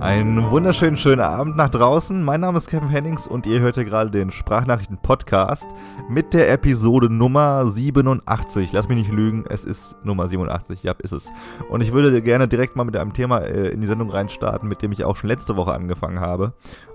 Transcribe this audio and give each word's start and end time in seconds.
Einen 0.00 0.52
wunderschönen 0.52 0.96
schönen 0.96 1.20
Abend 1.20 1.56
nach 1.56 1.70
draußen. 1.70 2.22
Mein 2.22 2.40
Name 2.40 2.58
ist 2.58 2.70
Kevin 2.70 2.88
Hennings 2.88 3.26
und 3.26 3.46
ihr 3.46 3.58
hört 3.58 3.74
hier 3.74 3.84
gerade 3.84 4.12
den 4.12 4.30
Sprachnachrichten-Podcast 4.30 5.66
mit 6.08 6.32
der 6.34 6.52
Episode 6.52 7.12
Nummer 7.12 7.66
87. 7.66 8.70
Lass 8.70 8.88
mich 8.88 8.98
nicht 8.98 9.10
lügen, 9.10 9.44
es 9.48 9.64
ist 9.64 9.96
Nummer 10.04 10.28
87. 10.28 10.84
Ja, 10.84 10.94
ist 11.02 11.10
es. 11.10 11.26
Und 11.68 11.82
ich 11.82 11.92
würde 11.92 12.22
gerne 12.22 12.46
direkt 12.46 12.76
mal 12.76 12.84
mit 12.84 12.96
einem 12.96 13.12
Thema 13.12 13.38
äh, 13.38 13.70
in 13.70 13.80
die 13.80 13.88
Sendung 13.88 14.08
reinstarten, 14.08 14.68
mit 14.68 14.82
dem 14.82 14.92
ich 14.92 15.02
auch 15.02 15.16
schon 15.16 15.30
letzte 15.30 15.56
Woche 15.56 15.72
angefangen 15.72 16.20
habe. 16.20 16.52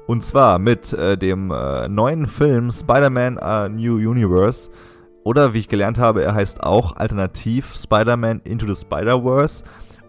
Und 0.07 0.23
zwar 0.23 0.57
mit 0.57 0.93
äh, 0.93 1.17
dem 1.17 1.51
äh, 1.51 1.89
neuen 1.89 2.25
Film 2.25 2.71
Spider-Man 2.71 3.37
A 3.37 3.67
New 3.67 3.95
Universe. 3.95 4.71
Oder 5.25 5.53
wie 5.53 5.59
ich 5.59 5.67
gelernt 5.67 5.99
habe, 5.99 6.23
er 6.23 6.35
heißt 6.35 6.63
auch 6.63 6.95
alternativ 6.95 7.75
Spider-Man 7.75 8.39
Into 8.45 8.65
the 8.65 8.79
Spider-Verse 8.79 9.65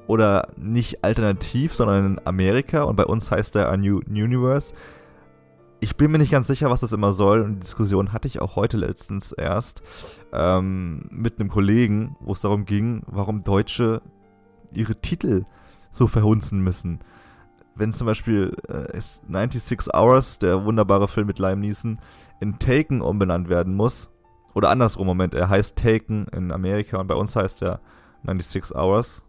oder 0.07 0.49
nicht 0.57 1.05
alternativ, 1.05 1.75
sondern 1.75 2.07
in 2.07 2.27
Amerika 2.27 2.83
und 2.83 2.97
bei 2.97 3.07
uns 3.07 3.31
heißt 3.31 3.57
er 3.57 3.71
A 3.71 3.77
New 3.77 4.01
Universe. 4.09 4.75
Ich 5.81 5.97
bin 5.97 6.11
mir 6.11 6.19
nicht 6.19 6.33
ganz 6.33 6.47
sicher, 6.47 6.71
was 6.71 6.81
das 6.81 6.93
immer 6.93 7.13
soll 7.13 7.43
und 7.43 7.57
die 7.57 7.61
Diskussion 7.61 8.13
hatte 8.13 8.29
ich 8.29 8.41
auch 8.41 8.57
heute 8.57 8.77
letztens 8.77 9.33
erst 9.33 9.83
ähm, 10.33 11.07
mit 11.11 11.39
einem 11.39 11.51
Kollegen, 11.51 12.17
wo 12.21 12.33
es 12.33 12.41
darum 12.41 12.65
ging, 12.65 13.03
warum 13.07 13.45
Deutsche 13.45 14.01
ihre 14.73 14.97
Titel 14.97 15.45
so 15.91 16.07
verhunzen 16.07 16.61
müssen. 16.61 17.01
Wenn 17.77 17.93
zum 17.93 18.07
Beispiel 18.07 18.57
äh, 18.69 18.93
96 18.93 19.93
Hours, 19.93 20.39
der 20.39 20.65
wunderbare 20.65 21.09
Film 21.09 21.27
mit 21.27 21.39
Liam 21.39 21.61
Neeson, 21.61 21.99
in 22.41 22.59
Taken 22.59 23.01
umbenannt 23.01 23.49
werden 23.49 23.75
muss, 23.75 24.11
oder 24.55 24.71
andersrum, 24.71 25.07
Moment, 25.07 25.35
er 25.35 25.49
heißt 25.49 25.77
Taken 25.77 26.29
in 26.29 26.53
Amerika 26.53 26.99
und 26.99 27.09
bei 27.09 27.15
uns 27.15 27.35
heißt 27.35 27.63
er 27.63 27.81
96 28.25 28.75
Hours, 28.77 29.25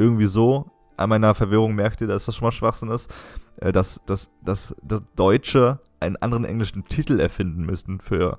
irgendwie 0.00 0.26
so. 0.26 0.70
An 0.96 1.08
meiner 1.08 1.34
Verwirrung 1.34 1.74
merkt 1.74 2.00
ihr, 2.00 2.06
dass 2.06 2.26
das 2.26 2.36
schon 2.36 2.46
mal 2.46 2.52
Schwachsinn 2.52 2.90
ist, 2.90 3.12
äh, 3.56 3.72
dass, 3.72 4.00
dass, 4.06 4.30
dass, 4.44 4.74
dass 4.82 5.02
Deutsche 5.16 5.78
einen 6.00 6.16
anderen 6.16 6.44
englischen 6.44 6.84
Titel 6.86 7.20
erfinden 7.20 7.64
müssten 7.64 8.00
für, 8.00 8.38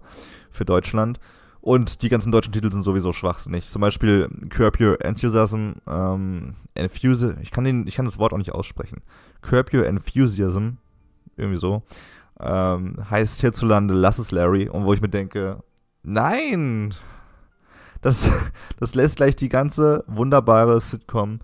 für 0.50 0.66
Deutschland. 0.66 1.20
Und 1.62 2.02
die 2.02 2.10
ganzen 2.10 2.32
deutschen 2.32 2.54
Titel 2.54 2.72
sind 2.72 2.82
sowieso 2.82 3.14
schwachsinnig. 3.14 3.68
Zum 3.68 3.82
Beispiel 3.82 4.28
Curb 4.50 4.80
Your 4.82 5.00
Enthusiasm, 5.06 5.74
ähm, 5.88 6.56
Enthusi 6.74 7.36
ich 7.42 7.52
kann, 7.52 7.64
den, 7.64 7.86
ich 7.86 7.96
kann 7.96 8.06
das 8.06 8.18
Wort 8.18 8.34
auch 8.34 8.40
nicht 8.40 8.52
aussprechen. 8.52 9.02
Curb 9.42 9.72
Your 9.72 9.86
Enthusiasm, 9.86 10.78
irgendwie 11.38 11.60
so, 11.60 11.84
ähm, 12.40 12.98
heißt 13.10 13.42
hierzulande 13.42 13.94
Lass 13.94 14.18
es 14.18 14.32
Larry. 14.32 14.70
Und 14.70 14.86
wo 14.86 14.94
ich 14.94 15.02
mir 15.02 15.10
denke, 15.10 15.64
nein, 16.02 16.96
das, 18.02 18.30
das 18.80 18.96
lässt 18.96 19.18
gleich 19.18 19.36
die 19.36 19.50
ganze 19.50 20.04
wunderbare 20.08 20.80
Sitcom 20.82 21.40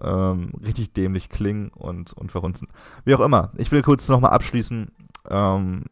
ähm, 0.00 0.50
richtig 0.64 0.92
dämlich 0.92 1.28
klingen 1.28 1.68
und, 1.70 2.12
und 2.12 2.32
verhunzen. 2.32 2.68
Wie 3.04 3.14
auch 3.14 3.20
immer, 3.20 3.52
ich 3.56 3.70
will 3.70 3.82
kurz 3.82 4.08
nochmal 4.08 4.32
abschließen 4.32 4.90
ähm, 5.30 5.84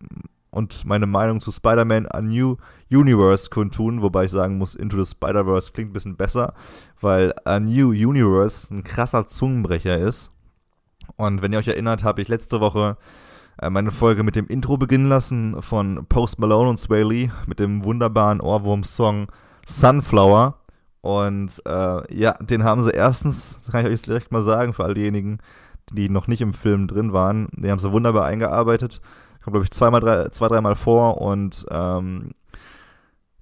und 0.50 0.84
meine 0.84 1.06
Meinung 1.06 1.41
zu 1.41 1.52
Spider-Man 1.52 2.06
A 2.06 2.20
New 2.20 2.56
Universe 2.91 3.50
kundtun, 3.50 4.02
wobei 4.02 4.24
ich 4.24 4.33
sagen 4.33 4.58
muss, 4.58 4.74
Into 4.74 5.02
the 5.02 5.11
Spider-Verse 5.11 5.72
klingt 5.72 5.91
ein 5.91 5.94
bisschen 5.94 6.16
besser, 6.16 6.55
weil 7.00 7.33
A 7.44 7.61
New 7.61 7.91
Universe 7.91 8.72
ein 8.74 8.83
krasser 8.83 9.27
Zungenbrecher 9.27 9.96
ist. 9.98 10.33
Und 11.16 11.42
wenn 11.42 11.52
ihr 11.52 11.58
euch 11.58 11.68
erinnert, 11.68 12.02
habe 12.02 12.22
ich 12.22 12.28
letzte 12.28 12.61
Woche 12.61 12.96
äh, 13.61 13.70
meine 13.70 13.92
Folge 13.92 14.24
mit 14.24 14.34
dem 14.34 14.48
Intro 14.48 14.77
beginnen 14.77 15.08
lassen 15.08 15.62
von 15.62 16.06
Post 16.08 16.38
Malone 16.41 16.70
und 16.70 16.78
Sway 16.78 17.02
Lee 17.02 17.30
mit 17.46 17.61
dem 17.61 17.84
wunderbaren 17.84 18.41
Ohrwurm-Song 18.41 19.28
Sunflower. 19.71 20.57
Und 21.01 21.63
äh, 21.67 22.15
ja, 22.15 22.33
den 22.41 22.65
haben 22.65 22.83
sie 22.83 22.91
erstens, 22.91 23.59
kann 23.71 23.87
ich 23.87 23.93
euch 23.93 24.03
direkt 24.03 24.33
mal 24.33 24.43
sagen, 24.43 24.75
für 24.75 24.85
all 24.85 24.95
diejenigen, 24.95 25.39
die 25.93 26.09
noch 26.09 26.27
nicht 26.27 26.43
im 26.43 26.53
Film 26.53 26.89
drin 26.89 27.13
waren, 27.13 27.49
die 27.53 27.71
haben 27.71 27.79
sie 27.79 27.91
wunderbar 27.91 28.27
eingearbeitet. 28.27 29.01
Kommt, 29.42 29.55
glaube 29.55 29.64
ich, 29.64 29.70
zweimal, 29.70 30.01
drei, 30.01 30.29
zwei, 30.29 30.48
dreimal 30.48 30.77
vor 30.77 31.20
und 31.20 31.64
ähm, 31.70 32.33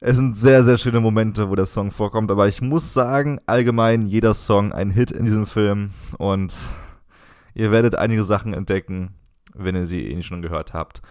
es 0.01 0.15
sind 0.17 0.39
sehr, 0.39 0.63
sehr 0.63 0.79
schöne 0.79 1.01
Momente, 1.01 1.51
wo 1.51 1.57
der 1.57 1.67
Song 1.67 1.91
vorkommt. 1.91 2.31
Aber 2.31 2.47
ich 2.47 2.63
muss 2.63 2.93
sagen, 2.93 3.41
allgemein 3.47 4.07
jeder 4.07 4.35
Song 4.35 4.73
ein 4.73 4.91
Hit 4.91 5.11
in 5.11 5.25
diesem 5.25 5.47
Film 5.47 5.91
und 6.19 6.55
ihr 7.55 7.73
werdet 7.73 7.97
einige 7.97 8.23
Sachen 8.23 8.55
entdecken, 8.55 9.17
wenn 9.55 9.75
ihr 9.75 9.87
sie 9.87 10.07
eh 10.07 10.23
schon 10.23 10.43
gehört 10.43 10.73
habt. 10.73 11.03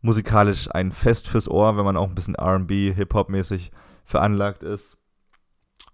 Musikalisch 0.00 0.68
ein 0.72 0.92
Fest 0.92 1.28
fürs 1.28 1.48
Ohr, 1.48 1.76
wenn 1.76 1.84
man 1.84 1.96
auch 1.96 2.08
ein 2.08 2.14
bisschen 2.14 2.36
RB, 2.36 2.94
Hip-Hop-mäßig 2.94 3.72
veranlagt 4.04 4.62
ist. 4.62 4.96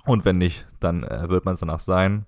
Und 0.04 0.24
wenn 0.24 0.38
nicht, 0.38 0.66
dann 0.80 1.02
äh, 1.04 1.28
wird 1.28 1.44
man 1.44 1.54
es 1.54 1.60
danach 1.60 1.80
sein. 1.80 2.24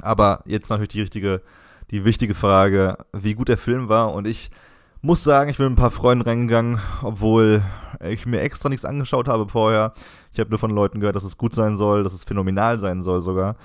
Aber 0.00 0.42
jetzt 0.46 0.70
natürlich 0.70 0.88
die 0.88 1.00
richtige, 1.02 1.42
die 1.90 2.04
wichtige 2.04 2.34
Frage, 2.34 2.96
wie 3.12 3.34
gut 3.34 3.48
der 3.48 3.58
Film 3.58 3.88
war. 3.88 4.14
Und 4.14 4.26
ich 4.26 4.50
muss 5.02 5.22
sagen, 5.22 5.50
ich 5.50 5.58
bin 5.58 5.66
mit 5.66 5.72
ein 5.72 5.82
paar 5.82 5.90
Freunden 5.90 6.22
reingegangen, 6.22 6.80
obwohl 7.02 7.62
ich 8.00 8.24
mir 8.24 8.40
extra 8.40 8.68
nichts 8.68 8.84
angeschaut 8.84 9.28
habe 9.28 9.48
vorher. 9.48 9.92
Ich 10.32 10.40
habe 10.40 10.50
nur 10.50 10.58
von 10.58 10.70
Leuten 10.70 11.00
gehört, 11.00 11.16
dass 11.16 11.24
es 11.24 11.36
gut 11.36 11.54
sein 11.54 11.76
soll, 11.76 12.04
dass 12.04 12.14
es 12.14 12.24
phänomenal 12.24 12.78
sein 12.78 13.02
soll 13.02 13.20
sogar. 13.20 13.56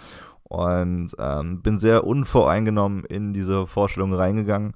Und 0.44 1.12
ähm, 1.20 1.62
bin 1.62 1.78
sehr 1.78 2.06
unvoreingenommen 2.06 3.04
in 3.06 3.34
diese 3.34 3.68
Vorstellung 3.68 4.14
reingegangen. 4.14 4.74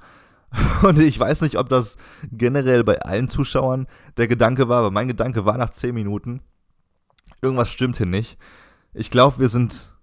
Und 0.83 0.99
ich 0.99 1.19
weiß 1.19 1.41
nicht, 1.41 1.57
ob 1.57 1.69
das 1.69 1.97
generell 2.31 2.83
bei 2.83 3.01
allen 3.01 3.27
Zuschauern 3.27 3.87
der 4.17 4.27
Gedanke 4.27 4.69
war, 4.69 4.79
aber 4.79 4.91
mein 4.91 5.07
Gedanke 5.07 5.45
war 5.45 5.57
nach 5.57 5.69
10 5.69 5.95
Minuten, 5.95 6.41
irgendwas 7.41 7.69
stimmt 7.69 7.97
hier 7.97 8.05
nicht. 8.05 8.37
Ich 8.93 9.09
glaube, 9.09 9.39
wir 9.39 9.49
sind 9.49 9.93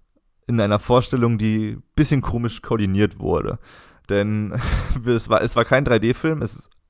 in 0.47 0.59
einer 0.59 0.79
Vorstellung, 0.79 1.37
die 1.37 1.73
ein 1.73 1.83
bisschen 1.95 2.21
komisch 2.21 2.61
koordiniert 2.61 3.19
wurde. 3.19 3.59
Denn 4.09 4.59
es 5.05 5.29
war, 5.29 5.41
es 5.41 5.55
war 5.55 5.65
kein 5.65 5.85
3D-Film, 5.85 6.43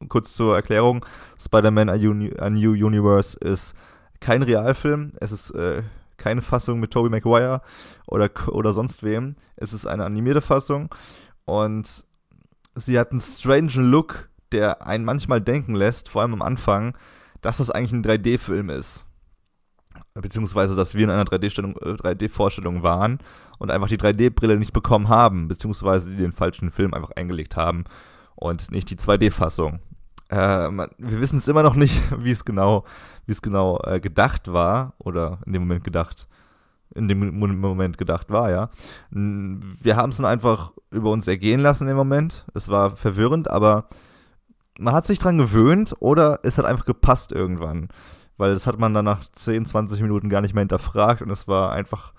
kurz 0.07 0.33
zur 0.33 0.55
Erklärung, 0.55 1.05
Spider-Man 1.39 1.89
A, 1.89 1.93
A, 1.93 2.49
New 2.49 2.71
Universe 2.71 3.37
ist 3.37 3.73
kein 4.21 4.43
Realfilm, 4.43 5.11
es 5.19 5.31
ist 5.31 5.51
äh, 5.51 5.83
keine 6.17 6.41
Fassung 6.41 6.79
mit 6.79 6.91
Tobey 6.91 7.09
Maguire 7.09 7.61
oder, 8.07 8.29
oder 8.47 8.73
sonst 8.73 9.03
wem, 9.03 9.35
es 9.57 9.73
ist 9.73 9.85
eine 9.85 10.05
animierte 10.05 10.41
Fassung 10.41 10.93
und 11.45 12.05
sie 12.75 12.97
hat 12.97 13.11
einen 13.11 13.19
strangen 13.19 13.91
Look, 13.91 14.29
der 14.53 14.85
einen 14.85 15.05
manchmal 15.05 15.41
denken 15.41 15.75
lässt, 15.75 16.09
vor 16.09 16.21
allem 16.21 16.33
am 16.33 16.41
Anfang, 16.41 16.97
dass 17.41 17.57
das 17.57 17.69
eigentlich 17.69 17.91
ein 17.91 18.03
3D-Film 18.03 18.69
ist 18.69 19.05
beziehungsweise 20.13 20.75
dass 20.75 20.95
wir 20.95 21.03
in 21.03 21.09
einer 21.09 21.25
3D-Vorstellung 21.25 22.77
äh, 22.77 22.83
3D 22.83 22.83
waren 22.83 23.19
und 23.57 23.71
einfach 23.71 23.87
die 23.87 23.97
3D-Brille 23.97 24.57
nicht 24.57 24.73
bekommen 24.73 25.09
haben, 25.09 25.47
beziehungsweise 25.47 26.11
die 26.11 26.17
den 26.17 26.33
falschen 26.33 26.71
Film 26.71 26.93
einfach 26.93 27.11
eingelegt 27.11 27.55
haben 27.55 27.85
und 28.35 28.71
nicht 28.71 28.89
die 28.89 28.97
2D-Fassung. 28.97 29.79
Äh, 30.29 30.37
wir 30.37 31.21
wissen 31.21 31.37
es 31.37 31.47
immer 31.47 31.63
noch 31.63 31.75
nicht, 31.75 32.01
wie 32.23 32.31
es 32.31 32.45
genau, 32.45 32.85
wie 33.25 33.31
es 33.31 33.41
genau 33.41 33.79
äh, 33.83 33.99
gedacht 33.99 34.51
war 34.51 34.93
oder 34.97 35.39
in 35.45 35.53
dem 35.53 35.63
Moment 35.63 35.83
gedacht, 35.83 36.27
in 36.95 37.07
dem 37.07 37.37
Moment 37.59 37.97
gedacht 37.97 38.31
war, 38.31 38.49
ja. 38.49 38.69
Wir 39.11 39.95
haben 39.95 40.09
es 40.09 40.17
dann 40.17 40.25
einfach 40.25 40.71
über 40.89 41.11
uns 41.11 41.27
ergehen 41.27 41.59
lassen 41.59 41.87
im 41.87 41.95
Moment. 41.95 42.45
Es 42.55 42.67
war 42.67 42.95
verwirrend, 42.95 43.49
aber 43.49 43.89
man 44.79 44.95
hat 44.95 45.05
sich 45.05 45.19
dran 45.19 45.37
gewöhnt 45.37 45.95
oder 45.99 46.39
es 46.41 46.57
hat 46.57 46.65
einfach 46.65 46.85
gepasst 46.85 47.31
irgendwann 47.31 47.89
weil 48.39 48.53
das 48.53 48.65
hat 48.65 48.79
man 48.79 48.93
dann 48.93 49.05
nach 49.05 49.29
10, 49.29 49.65
20 49.65 50.01
Minuten 50.01 50.29
gar 50.29 50.41
nicht 50.41 50.55
mehr 50.55 50.61
hinterfragt 50.61 51.21
und 51.21 51.29
es 51.29 51.47
war 51.47 51.73
einfach, 51.73 52.13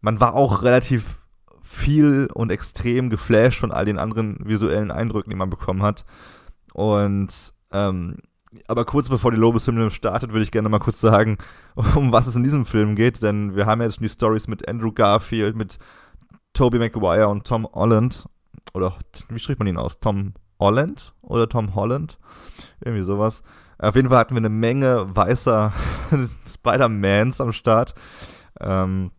man 0.00 0.20
war 0.20 0.34
auch 0.34 0.62
relativ 0.62 1.20
viel 1.62 2.28
und 2.34 2.50
extrem 2.50 3.08
geflasht 3.08 3.60
von 3.60 3.72
all 3.72 3.84
den 3.84 3.98
anderen 3.98 4.36
visuellen 4.44 4.90
Eindrücken, 4.90 5.30
die 5.30 5.36
man 5.36 5.50
bekommen 5.50 5.82
hat. 5.82 6.04
Und 6.74 7.54
ähm, 7.72 8.16
aber 8.66 8.84
kurz 8.84 9.08
bevor 9.08 9.30
die 9.30 9.38
Lobeshymne 9.38 9.90
startet, 9.90 10.32
würde 10.32 10.42
ich 10.42 10.50
gerne 10.50 10.68
mal 10.68 10.80
kurz 10.80 11.00
sagen, 11.00 11.38
um 11.94 12.12
was 12.12 12.26
es 12.26 12.36
in 12.36 12.42
diesem 12.42 12.66
Film 12.66 12.96
geht, 12.96 13.22
denn 13.22 13.54
wir 13.54 13.66
haben 13.66 13.80
jetzt 13.80 13.96
schon 13.96 14.04
die 14.04 14.12
Stories 14.12 14.48
mit 14.48 14.68
Andrew 14.68 14.92
Garfield, 14.92 15.56
mit 15.56 15.78
Tobey 16.52 16.78
Maguire 16.78 17.28
und 17.28 17.46
Tom 17.46 17.66
Holland. 17.72 18.26
Oder 18.74 18.96
wie 19.28 19.38
spricht 19.38 19.60
man 19.60 19.68
ihn 19.68 19.76
aus? 19.76 20.00
Tom 20.00 20.34
Holland 20.58 21.14
oder 21.22 21.48
Tom 21.48 21.76
Holland? 21.76 22.18
Irgendwie 22.80 23.04
sowas. 23.04 23.44
Auf 23.78 23.96
jeden 23.96 24.08
Fall 24.08 24.18
hatten 24.18 24.34
wir 24.34 24.40
eine 24.40 24.48
Menge 24.48 25.14
weißer 25.14 25.72
Spider-Mans 26.46 27.40
am 27.40 27.52
Start. 27.52 27.94
Ähm, 28.60 29.10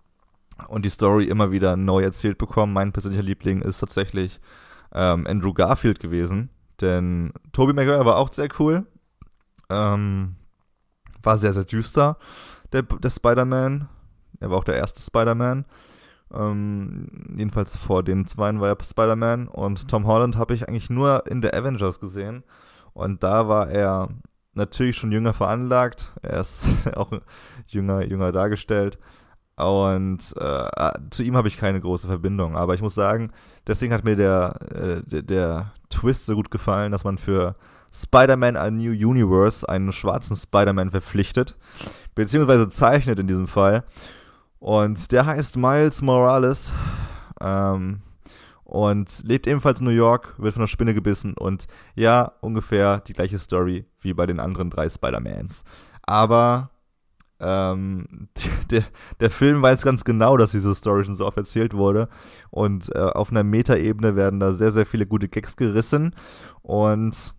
und 0.68 0.86
die 0.86 0.90
Story 0.90 1.26
immer 1.26 1.52
wieder 1.52 1.76
neu 1.76 2.04
erzählt 2.04 2.38
bekommen. 2.38 2.74
Mein 2.74 2.94
persönlicher 2.94 3.24
Liebling 3.24 3.62
ist 3.62 3.80
tatsächlich 3.80 4.40
ähm, 4.94 5.28
Andrew 5.28 5.54
Garfield 5.54 6.00
gewesen. 6.00 6.50
Denn 6.82 7.34
Tobey 7.52 7.74
Maguire 7.74 8.06
war 8.06 8.18
auch 8.18 8.32
sehr 8.34 8.48
cool. 8.60 8.86
Ähm, 9.70 10.36
war 11.22 11.38
sehr, 11.38 11.54
sehr 11.54 11.66
düster, 11.66 12.18
der, 12.72 12.84
der 12.84 13.10
Spider-Man. 13.10 13.90
Er 14.40 14.50
war 14.50 14.58
auch 14.58 14.64
der 14.64 14.76
erste 14.76 15.02
Spider-Man. 15.02 15.66
Ähm, 16.34 17.36
jedenfalls 17.38 17.76
vor 17.78 18.04
den 18.04 18.28
zweien 18.28 18.60
war 18.60 18.70
er 18.70 18.78
Spider-Man. 18.82 19.48
Und 19.48 19.88
Tom 19.88 20.06
Holland 20.06 20.38
habe 20.38 20.54
ich 20.54 20.68
eigentlich 20.68 20.90
nur 20.90 21.26
in 21.28 21.42
der 21.42 21.56
Avengers 21.56 22.00
gesehen. 22.00 22.44
Und 22.94 23.24
da 23.24 23.48
war 23.48 23.70
er 23.70 24.10
natürlich 24.56 24.98
schon 24.98 25.12
jünger 25.12 25.34
veranlagt. 25.34 26.12
Er 26.22 26.42
ist 26.42 26.66
auch 26.96 27.12
jünger, 27.68 28.04
jünger 28.06 28.32
dargestellt. 28.32 28.98
Und 29.58 30.20
äh, 30.38 30.92
zu 31.12 31.24
ihm 31.24 31.38
habe 31.38 31.48
ich 31.48 31.58
keine 31.58 31.80
große 31.80 32.08
Verbindung. 32.08 32.58
Aber 32.58 32.74
ich 32.74 32.82
muss 32.82 32.96
sagen, 32.96 33.32
deswegen 33.68 33.94
hat 33.94 34.04
mir 34.04 34.16
der, 34.16 34.60
äh, 34.74 35.02
der, 35.10 35.22
der 35.22 35.72
Twist 35.90 36.26
so 36.26 36.36
gut 36.36 36.52
gefallen, 36.52 36.92
dass 36.92 37.06
man 37.06 37.18
für 37.18 37.56
Spider-Man 37.94 38.58
A 38.58 38.70
New 38.70 38.92
Universe 38.92 39.68
einen 39.68 39.94
schwarzen 39.94 40.36
Spider-Man 40.36 40.92
verpflichtet, 40.92 41.56
beziehungsweise 42.16 42.70
zeichnet 42.70 43.20
in 43.20 43.28
diesem 43.28 43.48
Fall. 43.48 43.86
Und 44.60 45.12
der 45.14 45.26
heißt 45.26 45.56
Miles 45.56 46.02
Morales 46.02 46.74
ähm, 47.40 48.02
und 48.66 49.24
lebt 49.24 49.48
ebenfalls 49.48 49.80
in 49.80 49.86
New 49.86 49.92
York, 49.92 50.34
wird 50.38 50.54
von 50.54 50.62
einer 50.62 50.68
Spinne 50.68 50.94
gebissen 50.94 51.36
und 51.38 51.68
ja, 51.96 52.34
ungefähr 52.42 53.00
die 53.00 53.14
gleiche 53.14 53.40
Story 53.40 53.86
wie 54.02 54.14
bei 54.14 54.26
den 54.26 54.40
anderen 54.40 54.70
drei 54.70 54.90
Spider-Mans. 54.90 55.64
Aber 56.02 56.72
ähm, 57.40 58.30
der, 58.72 58.84
der 59.20 59.30
Film 59.30 59.62
weiß 59.62 59.84
ganz 59.84 60.04
genau, 60.04 60.36
dass 60.36 60.52
diese 60.52 60.74
Story 60.74 61.04
schon 61.04 61.16
so 61.16 61.26
oft 61.26 61.38
erzählt 61.38 61.74
wurde. 61.74 62.10
Und 62.50 62.94
äh, 62.96 63.00
auf 63.00 63.32
einer 63.32 63.44
Metaebene 63.44 64.16
werden 64.16 64.40
da 64.40 64.52
sehr, 64.52 64.72
sehr 64.72 64.86
viele 64.86 65.06
gute 65.06 65.28
Gags 65.30 65.56
gerissen. 65.56 66.16
Und 66.62 67.36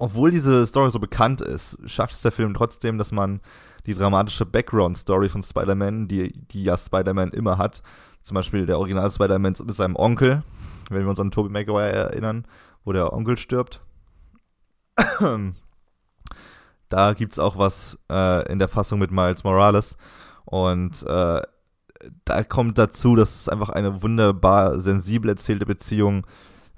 obwohl 0.00 0.30
diese 0.30 0.66
Story 0.66 0.90
so 0.90 0.98
bekannt 0.98 1.42
ist, 1.42 1.76
schafft 1.84 2.14
es 2.14 2.22
der 2.22 2.32
Film 2.32 2.54
trotzdem, 2.54 2.96
dass 2.96 3.12
man 3.12 3.40
die 3.84 3.94
dramatische 3.94 4.46
Background-Story 4.46 5.28
von 5.28 5.42
Spider-Man, 5.42 6.08
die, 6.08 6.32
die 6.48 6.64
ja 6.64 6.78
Spider-Man 6.78 7.30
immer 7.30 7.58
hat, 7.58 7.82
zum 8.22 8.34
Beispiel 8.34 8.64
der 8.64 8.78
Original 8.78 9.10
Spider-Man 9.10 9.56
mit 9.62 9.76
seinem 9.76 9.96
Onkel, 9.96 10.42
wenn 10.88 11.02
wir 11.02 11.10
uns 11.10 11.20
an 11.20 11.30
Tobey 11.30 11.50
Maguire 11.50 11.92
erinnern, 11.92 12.46
wo 12.82 12.92
der 12.92 13.12
Onkel 13.12 13.36
stirbt. 13.36 13.82
da 16.88 17.12
gibt 17.12 17.34
es 17.34 17.38
auch 17.38 17.58
was 17.58 17.98
äh, 18.10 18.50
in 18.50 18.58
der 18.58 18.68
Fassung 18.68 19.00
mit 19.00 19.10
Miles 19.10 19.44
Morales. 19.44 19.98
Und 20.46 21.02
äh, 21.02 21.42
da 22.24 22.44
kommt 22.44 22.78
dazu, 22.78 23.16
dass 23.16 23.42
es 23.42 23.48
einfach 23.50 23.68
eine 23.68 24.02
wunderbar 24.02 24.80
sensibel 24.80 25.28
erzählte 25.28 25.66
Beziehung 25.66 26.26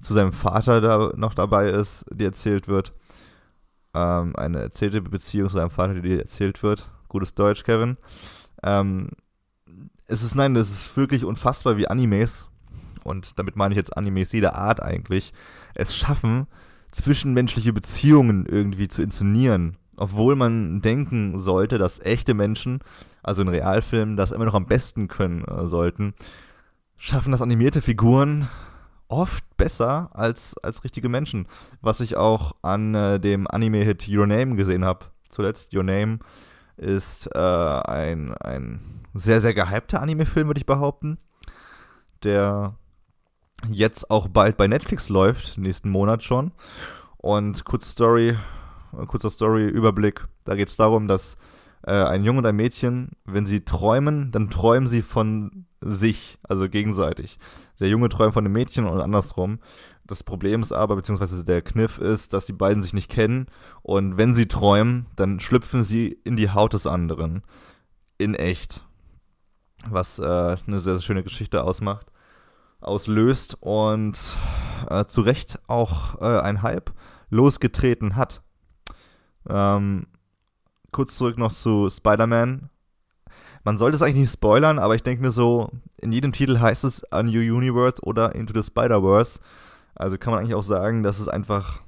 zu 0.01 0.13
seinem 0.13 0.33
Vater 0.33 0.81
da 0.81 1.13
noch 1.15 1.35
dabei 1.35 1.71
ist, 1.71 2.05
die 2.11 2.25
erzählt 2.25 2.67
wird 2.67 2.93
ähm, 3.95 4.35
eine 4.37 4.61
erzählte 4.61 5.03
Beziehung 5.03 5.49
zu 5.49 5.57
seinem 5.57 5.71
Vater, 5.71 5.95
die 5.95 6.19
erzählt 6.19 6.63
wird. 6.63 6.91
Gutes 7.09 7.35
Deutsch, 7.35 7.65
Kevin. 7.65 7.97
Ähm, 8.63 9.11
es 10.07 10.23
ist, 10.23 10.35
nein, 10.35 10.55
das 10.55 10.71
ist 10.71 10.97
wirklich 10.97 11.25
unfassbar, 11.25 11.77
wie 11.77 11.89
Animes, 11.89 12.51
und 13.05 13.39
damit 13.39 13.57
meine 13.57 13.73
ich 13.73 13.77
jetzt 13.77 13.97
Animes 13.97 14.33
jeder 14.33 14.55
Art 14.55 14.83
eigentlich, 14.83 15.33
es 15.75 15.97
schaffen, 15.97 16.47
zwischenmenschliche 16.91 17.73
Beziehungen 17.73 18.47
irgendwie 18.47 18.89
zu 18.89 19.03
inszenieren. 19.03 19.77
Obwohl 19.97 20.37
man 20.37 20.81
denken 20.81 21.39
sollte, 21.39 21.79
dass 21.79 22.01
echte 22.01 22.35
Menschen, 22.35 22.81
also 23.23 23.43
in 23.43 23.49
Realfilmen, 23.49 24.17
das 24.17 24.33
immer 24.33 24.45
noch 24.45 24.55
am 24.55 24.67
besten 24.67 25.09
können 25.09 25.45
äh, 25.45 25.67
sollten, 25.67 26.15
schaffen 26.97 27.33
das 27.33 27.43
animierte 27.43 27.83
Figuren 27.83 28.49
oft 29.13 29.45
besser 29.57 30.11
als, 30.15 30.57
als 30.59 30.85
richtige 30.85 31.09
Menschen. 31.09 31.47
Was 31.81 32.01
ich 32.01 32.17
auch 32.17 32.53
an 32.63 32.95
äh, 32.95 33.21
dem 33.21 33.47
Anime-Hit 33.47 34.09
Your 34.09 34.27
Name 34.27 34.57
gesehen 34.57 34.85
habe. 34.85 35.07
Zuletzt 35.29 35.75
Your 35.75 35.85
Name 35.85 36.19
ist 36.77 37.29
äh, 37.35 37.39
ein, 37.39 38.35
ein 38.35 38.81
sehr, 39.15 39.41
sehr 39.41 39.55
gehypter 39.55 40.01
Anime-Film, 40.01 40.49
würde 40.49 40.59
ich 40.59 40.67
behaupten. 40.67 41.19
Der 42.25 42.75
jetzt 43.71 44.11
auch 44.11 44.29
bald 44.29 44.57
bei 44.57 44.67
Netflix 44.67 45.09
läuft, 45.09 45.59
nächsten 45.59 45.91
Monat 45.91 46.23
schon. 46.23 46.53
Und 47.19 47.65
kurze 47.65 47.91
Story, 47.91 48.37
kurzer 49.07 49.31
Story-Überblick. 49.31 50.27
Da 50.45 50.57
geht 50.57 50.69
es 50.69 50.77
darum, 50.77 51.07
dass 51.07 51.37
äh, 51.87 51.93
ein 51.93 52.25
Junge 52.25 52.39
und 52.39 52.47
ein 52.47 52.57
Mädchen, 52.57 53.11
wenn 53.25 53.47
sie 53.47 53.65
träumen, 53.65 54.33
dann 54.33 54.51
träumen 54.51 54.89
sie 54.89 55.03
von 55.03 55.67
sich, 55.83 56.39
also 56.43 56.69
gegenseitig. 56.69 57.39
Der 57.81 57.89
Junge 57.89 58.09
träumt 58.09 58.35
von 58.35 58.45
dem 58.45 58.53
Mädchen 58.53 58.87
und 58.87 59.01
andersrum. 59.01 59.59
Das 60.05 60.23
Problem 60.23 60.63
ist 60.63 60.73
aber, 60.73 60.97
beziehungsweise 60.97 61.45
der 61.45 61.63
Kniff 61.63 61.99
ist, 61.99 62.33
dass 62.33 62.47
die 62.47 62.53
beiden 62.53 62.83
sich 62.83 62.93
nicht 62.93 63.11
kennen 63.11 63.47
und 63.83 64.17
wenn 64.17 64.35
sie 64.35 64.47
träumen, 64.49 65.07
dann 65.17 65.41
schlüpfen 65.41 65.83
sie 65.83 66.09
in 66.25 66.37
die 66.37 66.51
Haut 66.51 66.73
des 66.73 66.87
anderen. 66.87 67.43
In 68.19 68.35
echt. 68.35 68.85
Was 69.89 70.19
äh, 70.19 70.23
eine 70.25 70.79
sehr, 70.79 70.95
sehr 70.95 71.03
schöne 71.03 71.23
Geschichte 71.25 71.65
ausmacht, 71.65 72.07
auslöst 72.81 73.57
und 73.61 74.19
äh, 74.89 75.05
zu 75.07 75.23
Recht 75.23 75.61
auch 75.67 76.21
äh, 76.21 76.41
ein 76.41 76.63
Hype 76.63 76.93
losgetreten 77.31 78.17
hat. 78.17 78.43
Ähm, 79.49 80.07
kurz 80.93 81.17
zurück 81.17 81.39
noch 81.39 81.53
zu 81.53 81.89
Spider-Man 81.91 82.71
man 83.65 83.79
sollte 83.79 83.97
es 83.97 84.03
eigentlich 84.03 84.17
nicht 84.17 84.33
spoilern, 84.33 84.79
aber 84.79 84.95
ich 84.95 85.03
denke 85.03 85.23
mir 85.23 85.31
so, 85.31 85.71
in 85.99 86.13
jedem 86.13 86.33
Titel 86.33 86.59
heißt 86.59 86.85
es 86.85 87.05
A 87.13 87.23
New 87.23 87.41
Universe 87.41 88.03
oder 88.03 88.35
Into 88.35 88.53
the 88.55 88.67
Spider-Verse. 88.67 89.41
Also 89.95 90.19
kann 90.19 90.33
man 90.33 90.41
eigentlich 90.41 90.55
auch 90.55 90.63
sagen, 90.63 91.03
dass 91.03 91.21
es 91.21 91.29
einfach. 91.29 91.83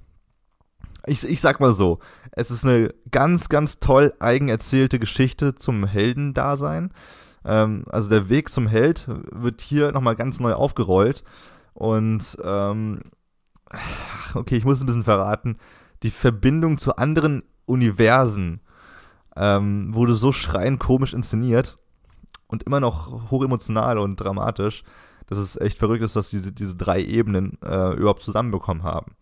Ich, 1.07 1.29
ich 1.29 1.41
sag 1.41 1.61
mal 1.61 1.75
so, 1.75 1.99
es 2.33 2.51
ist 2.51 2.65
eine 2.65 2.95
ganz, 3.11 3.49
ganz 3.49 3.79
toll 3.79 4.15
eigenerzählte 4.21 4.99
Geschichte 4.99 5.55
zum 5.55 5.85
Heldendasein. 5.85 6.93
Ähm, 7.45 7.85
also 7.91 8.09
der 8.09 8.29
Weg 8.29 8.51
zum 8.51 8.67
Held 8.67 9.07
wird 9.31 9.61
hier 9.61 9.93
nochmal 9.93 10.17
ganz 10.17 10.41
neu 10.41 10.55
aufgerollt. 10.55 11.23
Und 11.75 12.39
ähm, 12.43 13.03
okay, 14.35 14.57
ich 14.57 14.65
muss 14.65 14.81
ein 14.81 14.87
bisschen 14.87 15.05
verraten. 15.05 15.59
Die 16.03 16.11
Verbindung 16.11 16.79
zu 16.79 16.97
anderen 16.97 17.43
Universen 17.67 18.61
ähm, 19.37 19.95
wurde 19.95 20.15
so 20.15 20.33
schreiend 20.33 20.81
komisch 20.81 21.15
inszeniert 21.15 21.79
und 22.47 22.63
immer 22.63 22.81
noch 22.81 23.31
hochemotional 23.31 23.99
und 23.99 24.17
dramatisch, 24.17 24.85
dass 25.27 25.39
es 25.39 25.57
echt 25.57 25.79
verrückt 25.79 26.05
ist, 26.05 26.17
dass 26.17 26.31
diese, 26.31 26.53
diese 26.53 26.77
drei 26.77 27.03
Ebenen 27.03 27.59
äh, 27.63 27.95
überhaupt 27.95 28.23
zusammenbekommen 28.23 28.83
haben. 28.83 29.17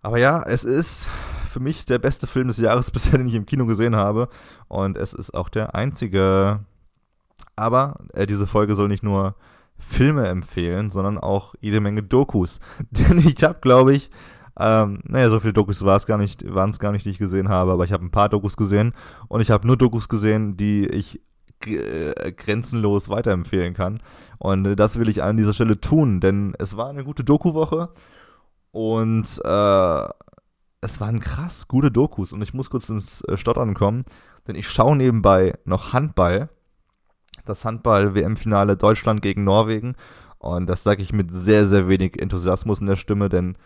Aber 0.00 0.18
ja, 0.18 0.42
es 0.42 0.64
ist 0.64 1.08
für 1.48 1.60
mich 1.60 1.84
der 1.86 1.98
beste 1.98 2.26
Film 2.26 2.48
des 2.48 2.58
Jahres 2.58 2.90
bisher, 2.92 3.18
den 3.18 3.28
ich 3.28 3.34
im 3.34 3.46
Kino 3.46 3.66
gesehen 3.66 3.96
habe. 3.96 4.28
Und 4.68 4.96
es 4.96 5.12
ist 5.12 5.34
auch 5.34 5.48
der 5.48 5.74
einzige. 5.74 6.60
Aber 7.56 8.00
äh, 8.12 8.26
diese 8.26 8.46
Folge 8.46 8.74
soll 8.74 8.88
nicht 8.88 9.02
nur 9.02 9.34
Filme 9.78 10.26
empfehlen, 10.28 10.90
sondern 10.90 11.18
auch 11.18 11.54
jede 11.60 11.80
Menge 11.80 12.02
Dokus. 12.02 12.60
Denn 12.90 13.18
ich 13.18 13.42
habe, 13.42 13.58
glaube 13.60 13.94
ich, 13.94 14.10
ähm, 14.58 15.00
naja, 15.04 15.30
so 15.30 15.40
viele 15.40 15.52
Dokus 15.52 15.84
war 15.84 15.96
es 15.96 16.06
gar 16.06 16.18
nicht, 16.18 16.52
waren 16.52 16.70
es 16.70 16.78
gar 16.78 16.92
nicht, 16.92 17.06
die 17.06 17.10
ich 17.10 17.18
gesehen 17.18 17.48
habe, 17.48 17.72
aber 17.72 17.84
ich 17.84 17.92
habe 17.92 18.04
ein 18.04 18.10
paar 18.10 18.28
Dokus 18.28 18.56
gesehen 18.56 18.92
und 19.28 19.40
ich 19.40 19.50
habe 19.50 19.66
nur 19.66 19.76
Dokus 19.76 20.08
gesehen, 20.08 20.56
die 20.56 20.86
ich 20.86 21.20
äh, 21.66 22.32
grenzenlos 22.32 23.08
weiterempfehlen 23.08 23.74
kann. 23.74 24.00
Und 24.38 24.66
äh, 24.66 24.76
das 24.76 24.98
will 24.98 25.08
ich 25.08 25.22
an 25.22 25.36
dieser 25.36 25.54
Stelle 25.54 25.80
tun, 25.80 26.20
denn 26.20 26.54
es 26.58 26.76
war 26.76 26.88
eine 26.88 27.04
gute 27.04 27.24
Doku-Woche 27.24 27.90
und 28.72 29.40
äh, 29.44 30.08
es 30.80 31.00
waren 31.00 31.20
krass 31.20 31.68
gute 31.68 31.90
Dokus 31.90 32.32
und 32.32 32.42
ich 32.42 32.54
muss 32.54 32.70
kurz 32.70 32.88
ins 32.88 33.22
äh, 33.22 33.36
Stottern 33.36 33.74
kommen, 33.74 34.04
denn 34.46 34.56
ich 34.56 34.68
schaue 34.68 34.96
nebenbei 34.96 35.58
noch 35.64 35.92
Handball, 35.92 36.48
das 37.44 37.64
Handball-WM-Finale 37.64 38.76
Deutschland 38.76 39.22
gegen 39.22 39.44
Norwegen 39.44 39.94
und 40.38 40.68
das 40.68 40.84
sage 40.84 41.02
ich 41.02 41.12
mit 41.12 41.32
sehr, 41.32 41.66
sehr 41.66 41.88
wenig 41.88 42.20
Enthusiasmus 42.20 42.80
in 42.80 42.86
der 42.86 42.96
Stimme, 42.96 43.28
denn 43.28 43.56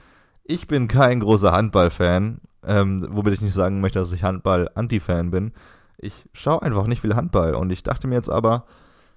ich 0.44 0.66
bin 0.66 0.88
kein 0.88 1.20
großer 1.20 1.52
Handball-Fan, 1.52 2.40
ähm, 2.64 3.06
womit 3.10 3.34
ich 3.34 3.40
nicht 3.40 3.54
sagen 3.54 3.80
möchte, 3.80 3.98
dass 3.98 4.12
ich 4.12 4.22
Handball-Anti-Fan 4.22 5.30
bin. 5.30 5.52
Ich 5.98 6.28
schaue 6.32 6.62
einfach 6.62 6.86
nicht 6.86 7.00
viel 7.00 7.14
Handball 7.14 7.54
und 7.54 7.70
ich 7.70 7.82
dachte 7.82 8.08
mir 8.08 8.16
jetzt 8.16 8.28
aber, 8.28 8.64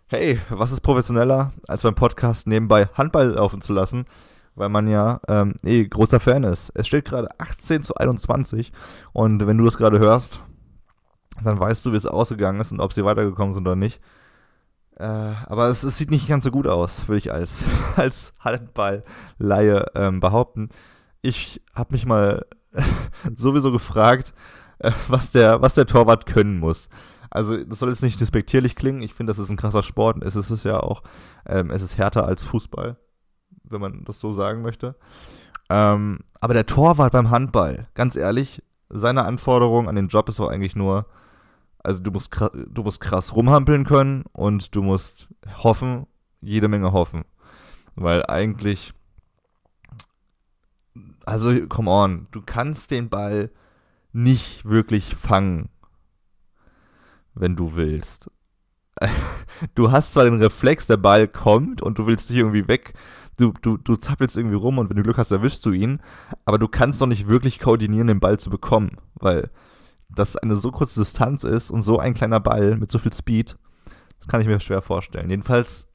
hey, 0.07 0.39
was 0.49 0.71
ist 0.71 0.81
professioneller, 0.81 1.51
als 1.67 1.81
beim 1.81 1.95
Podcast 1.95 2.47
nebenbei 2.47 2.87
Handball 2.93 3.29
laufen 3.29 3.61
zu 3.61 3.73
lassen, 3.73 4.05
weil 4.53 4.69
man 4.69 4.87
ja 4.87 5.19
ähm, 5.27 5.55
eh 5.63 5.85
großer 5.85 6.19
Fan 6.19 6.43
ist. 6.43 6.71
Es 6.75 6.87
steht 6.87 7.05
gerade 7.05 7.29
18 7.39 7.83
zu 7.83 7.95
21 7.95 8.71
und 9.13 9.45
wenn 9.47 9.57
du 9.57 9.65
das 9.65 9.77
gerade 9.77 9.99
hörst, 9.99 10.43
dann 11.43 11.59
weißt 11.59 11.85
du, 11.85 11.91
wie 11.91 11.97
es 11.97 12.05
ausgegangen 12.05 12.61
ist 12.61 12.71
und 12.71 12.79
ob 12.79 12.93
sie 12.93 13.03
weitergekommen 13.03 13.53
sind 13.53 13.67
oder 13.67 13.75
nicht. 13.75 13.99
Äh, 14.97 15.03
aber 15.03 15.67
es, 15.67 15.83
es, 15.83 15.97
sieht 15.97 16.11
nicht 16.11 16.27
ganz 16.27 16.45
so 16.45 16.51
gut 16.51 16.67
aus, 16.67 17.07
würde 17.07 17.17
ich 17.17 17.33
als, 17.33 17.65
als 17.97 18.33
Handball-Laie 18.39 19.87
ähm, 19.95 20.21
behaupten 20.21 20.69
ich 21.25 21.61
habe 21.73 21.93
mich 21.93 22.05
mal 22.05 22.45
sowieso 23.35 23.71
gefragt, 23.71 24.33
äh, 24.79 24.91
was, 25.07 25.31
der, 25.31 25.61
was 25.61 25.73
der 25.73 25.87
Torwart 25.87 26.25
können 26.25 26.59
muss. 26.59 26.87
Also, 27.31 27.57
das 27.63 27.79
soll 27.79 27.89
jetzt 27.89 28.03
nicht 28.03 28.21
despektierlich 28.21 28.75
klingen. 28.75 29.01
Ich 29.01 29.13
finde, 29.13 29.31
das 29.31 29.39
ist 29.39 29.49
ein 29.49 29.57
krasser 29.57 29.83
Sport. 29.83 30.23
Es 30.23 30.35
ist 30.35 30.51
es 30.51 30.63
ja 30.63 30.79
auch. 30.79 31.01
Ähm, 31.45 31.71
es 31.71 31.81
ist 31.81 31.97
härter 31.97 32.25
als 32.25 32.43
Fußball, 32.43 32.97
wenn 33.63 33.81
man 33.81 34.03
das 34.05 34.19
so 34.19 34.31
sagen 34.33 34.61
möchte. 34.61 34.95
Ähm, 35.69 36.19
aber 36.39 36.53
der 36.53 36.67
Torwart 36.67 37.11
beim 37.11 37.31
Handball, 37.31 37.87
ganz 37.95 38.15
ehrlich, 38.15 38.61
seine 38.89 39.25
Anforderung 39.25 39.89
an 39.89 39.95
den 39.95 40.07
Job 40.07 40.29
ist 40.29 40.39
doch 40.39 40.49
eigentlich 40.49 40.75
nur, 40.75 41.07
also 41.83 41.99
du 41.99 42.11
musst, 42.11 42.29
du 42.53 42.83
musst 42.83 43.01
krass 43.01 43.35
rumhampeln 43.35 43.83
können 43.83 44.23
und 44.31 44.75
du 44.75 44.83
musst 44.83 45.27
hoffen, 45.57 46.05
jede 46.39 46.67
Menge 46.67 46.93
hoffen. 46.93 47.25
Weil 47.95 48.25
eigentlich 48.27 48.93
also, 51.25 51.67
come 51.67 51.89
on, 51.89 52.27
du 52.31 52.41
kannst 52.41 52.91
den 52.91 53.09
Ball 53.09 53.49
nicht 54.13 54.65
wirklich 54.65 55.15
fangen, 55.15 55.69
wenn 57.33 57.55
du 57.55 57.75
willst. 57.75 58.31
du 59.75 59.91
hast 59.91 60.13
zwar 60.13 60.23
den 60.23 60.41
Reflex, 60.41 60.87
der 60.87 60.97
Ball 60.97 61.27
kommt 61.27 61.81
und 61.81 61.97
du 61.97 62.07
willst 62.07 62.29
dich 62.29 62.37
irgendwie 62.37 62.67
weg, 62.67 62.93
du, 63.37 63.53
du, 63.61 63.77
du 63.77 63.95
zappelst 63.97 64.37
irgendwie 64.37 64.55
rum 64.55 64.77
und 64.77 64.89
wenn 64.89 64.97
du 64.97 65.03
Glück 65.03 65.17
hast, 65.17 65.31
erwischst 65.31 65.65
du 65.65 65.71
ihn, 65.71 66.01
aber 66.45 66.57
du 66.57 66.67
kannst 66.67 67.01
doch 67.01 67.07
nicht 67.07 67.27
wirklich 67.27 67.59
koordinieren, 67.59 68.07
den 68.07 68.19
Ball 68.21 68.39
zu 68.39 68.49
bekommen, 68.49 68.97
weil 69.15 69.49
das 70.09 70.37
eine 70.37 70.55
so 70.55 70.71
kurze 70.71 71.01
Distanz 71.01 71.43
ist 71.43 71.71
und 71.71 71.81
so 71.81 71.99
ein 71.99 72.13
kleiner 72.13 72.39
Ball 72.39 72.77
mit 72.77 72.91
so 72.91 72.99
viel 72.99 73.11
Speed, 73.11 73.57
das 74.19 74.27
kann 74.27 74.41
ich 74.41 74.47
mir 74.47 74.59
schwer 74.59 74.81
vorstellen. 74.81 75.29
Jedenfalls, 75.29 75.87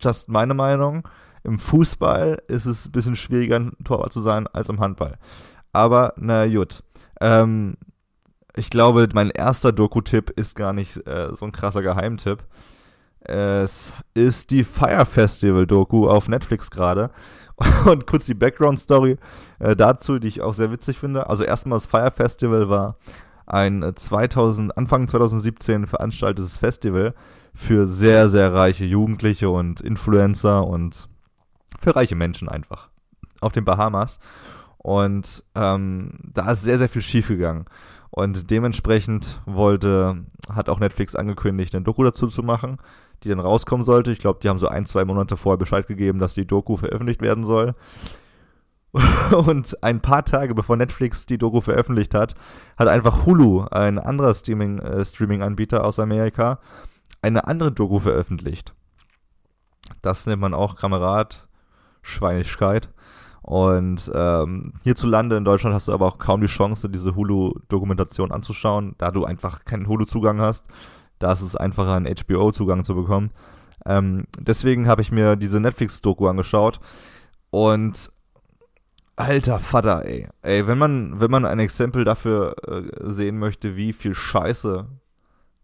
just 0.00 0.28
meine 0.28 0.54
Meinung, 0.54 1.08
im 1.44 1.58
Fußball 1.58 2.42
ist 2.48 2.66
es 2.66 2.86
ein 2.86 2.92
bisschen 2.92 3.16
schwieriger, 3.16 3.56
ein 3.56 3.76
Torwart 3.84 4.12
zu 4.12 4.20
sein, 4.20 4.46
als 4.46 4.68
im 4.68 4.80
Handball. 4.80 5.18
Aber, 5.72 6.14
na 6.16 6.46
gut. 6.46 6.82
Ähm, 7.20 7.76
ich 8.54 8.70
glaube, 8.70 9.08
mein 9.14 9.30
erster 9.30 9.72
Doku-Tipp 9.72 10.30
ist 10.30 10.54
gar 10.54 10.72
nicht 10.72 11.06
äh, 11.06 11.34
so 11.34 11.46
ein 11.46 11.52
krasser 11.52 11.82
Geheimtipp. 11.82 12.44
Es 13.20 13.92
ist 14.14 14.50
die 14.50 14.64
Fire 14.64 15.06
Festival 15.06 15.66
Doku 15.66 16.08
auf 16.08 16.28
Netflix 16.28 16.70
gerade. 16.70 17.10
Und 17.86 18.06
kurz 18.06 18.26
die 18.26 18.34
Background-Story 18.34 19.16
äh, 19.58 19.76
dazu, 19.76 20.18
die 20.18 20.28
ich 20.28 20.42
auch 20.42 20.54
sehr 20.54 20.72
witzig 20.72 20.98
finde. 20.98 21.28
Also 21.28 21.44
erstmal 21.44 21.78
das 21.78 21.86
Fire 21.86 22.10
Festival 22.10 22.68
war 22.68 22.96
ein 23.46 23.92
2000, 23.94 24.70
äh, 24.70 24.74
Anfang 24.76 25.08
2017 25.08 25.86
veranstaltetes 25.86 26.56
Festival 26.56 27.14
für 27.54 27.86
sehr, 27.86 28.28
sehr 28.30 28.52
reiche 28.52 28.84
Jugendliche 28.84 29.50
und 29.50 29.80
Influencer 29.80 30.66
und 30.66 31.08
für 31.78 31.96
reiche 31.96 32.14
Menschen 32.14 32.48
einfach 32.48 32.88
auf 33.40 33.52
den 33.52 33.64
Bahamas. 33.64 34.18
Und 34.78 35.44
ähm, 35.54 36.12
da 36.32 36.50
ist 36.50 36.62
sehr, 36.62 36.78
sehr 36.78 36.88
viel 36.88 37.02
schiefgegangen. 37.02 37.66
Und 38.10 38.50
dementsprechend 38.50 39.40
wollte, 39.46 40.26
hat 40.52 40.68
auch 40.68 40.80
Netflix 40.80 41.14
angekündigt, 41.14 41.74
eine 41.74 41.84
Doku 41.84 42.04
dazu 42.04 42.26
zu 42.26 42.42
machen, 42.42 42.78
die 43.22 43.28
dann 43.28 43.40
rauskommen 43.40 43.86
sollte. 43.86 44.12
Ich 44.12 44.18
glaube, 44.18 44.40
die 44.42 44.48
haben 44.48 44.58
so 44.58 44.68
ein, 44.68 44.86
zwei 44.86 45.04
Monate 45.04 45.36
vorher 45.36 45.56
Bescheid 45.56 45.86
gegeben, 45.86 46.18
dass 46.18 46.34
die 46.34 46.46
Doku 46.46 46.76
veröffentlicht 46.76 47.22
werden 47.22 47.44
soll. 47.44 47.74
Und 49.32 49.82
ein 49.82 50.00
paar 50.00 50.24
Tage 50.24 50.54
bevor 50.54 50.76
Netflix 50.76 51.24
die 51.24 51.38
Doku 51.38 51.60
veröffentlicht 51.60 52.14
hat, 52.14 52.34
hat 52.76 52.88
einfach 52.88 53.24
Hulu, 53.24 53.64
ein 53.70 53.98
anderer 53.98 54.30
äh, 54.30 55.04
Streaming-Anbieter 55.04 55.84
aus 55.84 55.98
Amerika, 55.98 56.58
eine 57.22 57.46
andere 57.46 57.72
Doku 57.72 57.98
veröffentlicht. 58.00 58.74
Das 60.02 60.26
nennt 60.26 60.42
man 60.42 60.52
auch 60.52 60.76
Kamerad 60.76 61.48
Schweinigkeit. 62.02 62.88
Und 63.42 64.10
ähm, 64.14 64.72
hierzulande 64.84 65.36
in 65.36 65.44
Deutschland 65.44 65.74
hast 65.74 65.88
du 65.88 65.92
aber 65.92 66.06
auch 66.06 66.18
kaum 66.18 66.40
die 66.40 66.46
Chance, 66.46 66.88
diese 66.88 67.16
Hulu-Dokumentation 67.16 68.30
anzuschauen, 68.30 68.94
da 68.98 69.10
du 69.10 69.24
einfach 69.24 69.64
keinen 69.64 69.88
Hulu-Zugang 69.88 70.40
hast. 70.40 70.64
Da 71.18 71.32
ist 71.32 71.40
es 71.40 71.56
einfacher, 71.56 71.94
einen 71.94 72.06
HBO-Zugang 72.14 72.84
zu 72.84 72.94
bekommen. 72.94 73.30
Ähm, 73.84 74.26
deswegen 74.38 74.86
habe 74.86 75.02
ich 75.02 75.10
mir 75.10 75.34
diese 75.36 75.58
Netflix-Doku 75.58 76.28
angeschaut. 76.28 76.80
Und 77.50 78.10
alter 79.16 79.58
Vater, 79.58 80.04
ey. 80.04 80.28
Ey, 80.42 80.66
wenn 80.66 80.78
man, 80.78 81.20
wenn 81.20 81.30
man 81.30 81.44
ein 81.44 81.58
Exempel 81.58 82.04
dafür 82.04 82.54
äh, 82.66 83.12
sehen 83.12 83.38
möchte, 83.38 83.76
wie 83.76 83.92
viel 83.92 84.14
Scheiße 84.14 84.86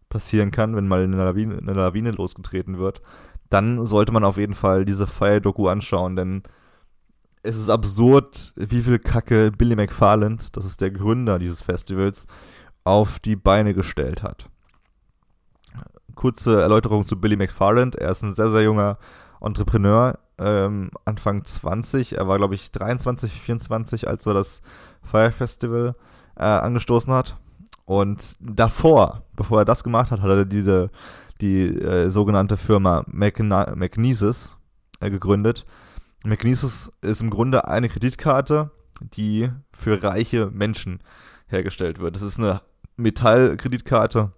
passieren 0.09 0.51
kann, 0.51 0.75
wenn 0.75 0.89
mal 0.89 1.05
eine 1.05 1.17
Lawine, 1.17 1.59
eine 1.59 1.75
Lawine 1.75 2.11
losgetreten 2.11 2.79
wird, 2.79 3.03
dann 3.51 3.87
sollte 3.87 4.13
man 4.13 4.25
auf 4.25 4.37
jeden 4.37 4.55
Fall 4.55 4.85
diese 4.85 5.07
Fire-Doku 5.07 5.69
anschauen, 5.69 6.17
denn 6.17 6.43
es 7.43 7.57
ist 7.57 7.71
absurd, 7.71 8.53
wie 8.57 8.83
viel 8.83 8.99
Kacke 8.99 9.51
Billy 9.51 9.77
McFarland, 9.77 10.57
das 10.57 10.65
ist 10.65 10.81
der 10.81 10.91
Gründer 10.91 11.39
dieses 11.39 11.63
Festivals, 11.63 12.27
auf 12.85 13.19
die 13.19 13.37
Beine 13.37 13.75
gestellt 13.75 14.23
hat. 14.23 14.47
Kurze 16.15 16.61
Erläuterung 16.61 17.07
zu 17.07 17.21
Billy 17.21 17.37
McFarland. 17.37 17.95
Er 17.95 18.11
ist 18.11 18.23
ein 18.23 18.35
sehr, 18.35 18.49
sehr 18.49 18.63
junger 18.63 18.99
Entrepreneur, 19.41 20.19
ähm, 20.39 20.91
Anfang 21.05 21.45
20. 21.45 22.19
Er 22.19 22.27
war, 22.27 22.39
glaube 22.39 22.55
ich, 22.55 22.73
23, 22.73 23.33
24, 23.33 24.09
als 24.09 24.27
er 24.27 24.35
das 24.35 24.61
Fire 25.03 25.31
Festival 25.31 25.95
äh, 26.37 26.45
angestoßen 26.45 27.13
hat. 27.13 27.37
Und 27.85 28.37
davor, 28.41 29.23
bevor 29.37 29.61
er 29.61 29.65
das 29.65 29.85
gemacht 29.85 30.11
hat, 30.11 30.21
hat 30.21 30.29
er 30.29 30.45
diese, 30.45 30.91
die 31.41 31.65
äh, 31.65 32.11
sogenannte 32.11 32.57
Firma 32.57 33.05
McNesis 33.09 34.57
äh, 35.01 35.11
gegründet 35.11 35.67
McNesis 36.25 36.93
ist 37.01 37.21
im 37.21 37.31
Grunde 37.31 37.69
eine 37.69 37.89
Kreditkarte, 37.89 38.71
die 39.01 39.51
für 39.73 40.03
reiche 40.03 40.51
Menschen 40.53 41.01
hergestellt 41.47 42.01
wird. 42.01 42.17
Das 42.17 42.23
ist 42.23 42.39
eine 42.39 42.61
Metallkreditkarte, 42.97 44.33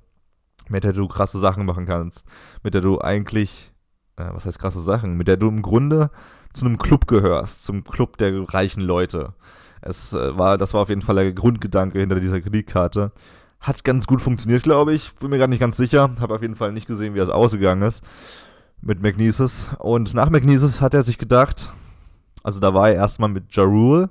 mit 0.68 0.84
der 0.84 0.92
du 0.92 1.08
krasse 1.08 1.38
Sachen 1.38 1.64
machen 1.64 1.86
kannst, 1.86 2.26
mit 2.62 2.74
der 2.74 2.82
du 2.82 3.00
eigentlich, 3.00 3.72
äh, 4.16 4.28
was 4.32 4.44
heißt 4.44 4.58
krasse 4.58 4.80
Sachen, 4.80 5.16
mit 5.16 5.28
der 5.28 5.38
du 5.38 5.48
im 5.48 5.62
Grunde 5.62 6.10
zu 6.52 6.66
einem 6.66 6.78
Club 6.78 7.06
gehörst, 7.06 7.64
zum 7.64 7.84
Club 7.84 8.18
der 8.18 8.52
reichen 8.52 8.82
Leute. 8.82 9.34
Es 9.80 10.12
äh, 10.12 10.36
war, 10.36 10.58
das 10.58 10.74
war 10.74 10.82
auf 10.82 10.90
jeden 10.90 11.02
Fall 11.02 11.16
der 11.16 11.32
Grundgedanke 11.32 11.98
hinter 11.98 12.20
dieser 12.20 12.42
Kreditkarte. 12.42 13.12
Hat 13.60 13.84
ganz 13.84 14.06
gut 14.06 14.22
funktioniert, 14.22 14.62
glaube 14.62 14.94
ich. 14.94 15.14
Bin 15.16 15.30
mir 15.30 15.38
gar 15.38 15.46
nicht 15.46 15.60
ganz 15.60 15.76
sicher. 15.76 16.10
Habe 16.20 16.34
auf 16.34 16.42
jeden 16.42 16.56
Fall 16.56 16.72
nicht 16.72 16.86
gesehen, 16.86 17.14
wie 17.14 17.18
das 17.18 17.28
ausgegangen 17.28 17.82
ist 17.82 18.02
mit 18.82 19.02
Magnesis. 19.02 19.68
Und 19.78 20.14
nach 20.14 20.30
Magnesis 20.30 20.80
hat 20.80 20.94
er 20.94 21.02
sich 21.02 21.18
gedacht, 21.18 21.70
also 22.42 22.60
da 22.60 22.74
war 22.74 22.88
er 22.88 22.96
erstmal 22.96 23.28
mit 23.28 23.54
Ja 23.54 23.64
Rule. 23.64 24.10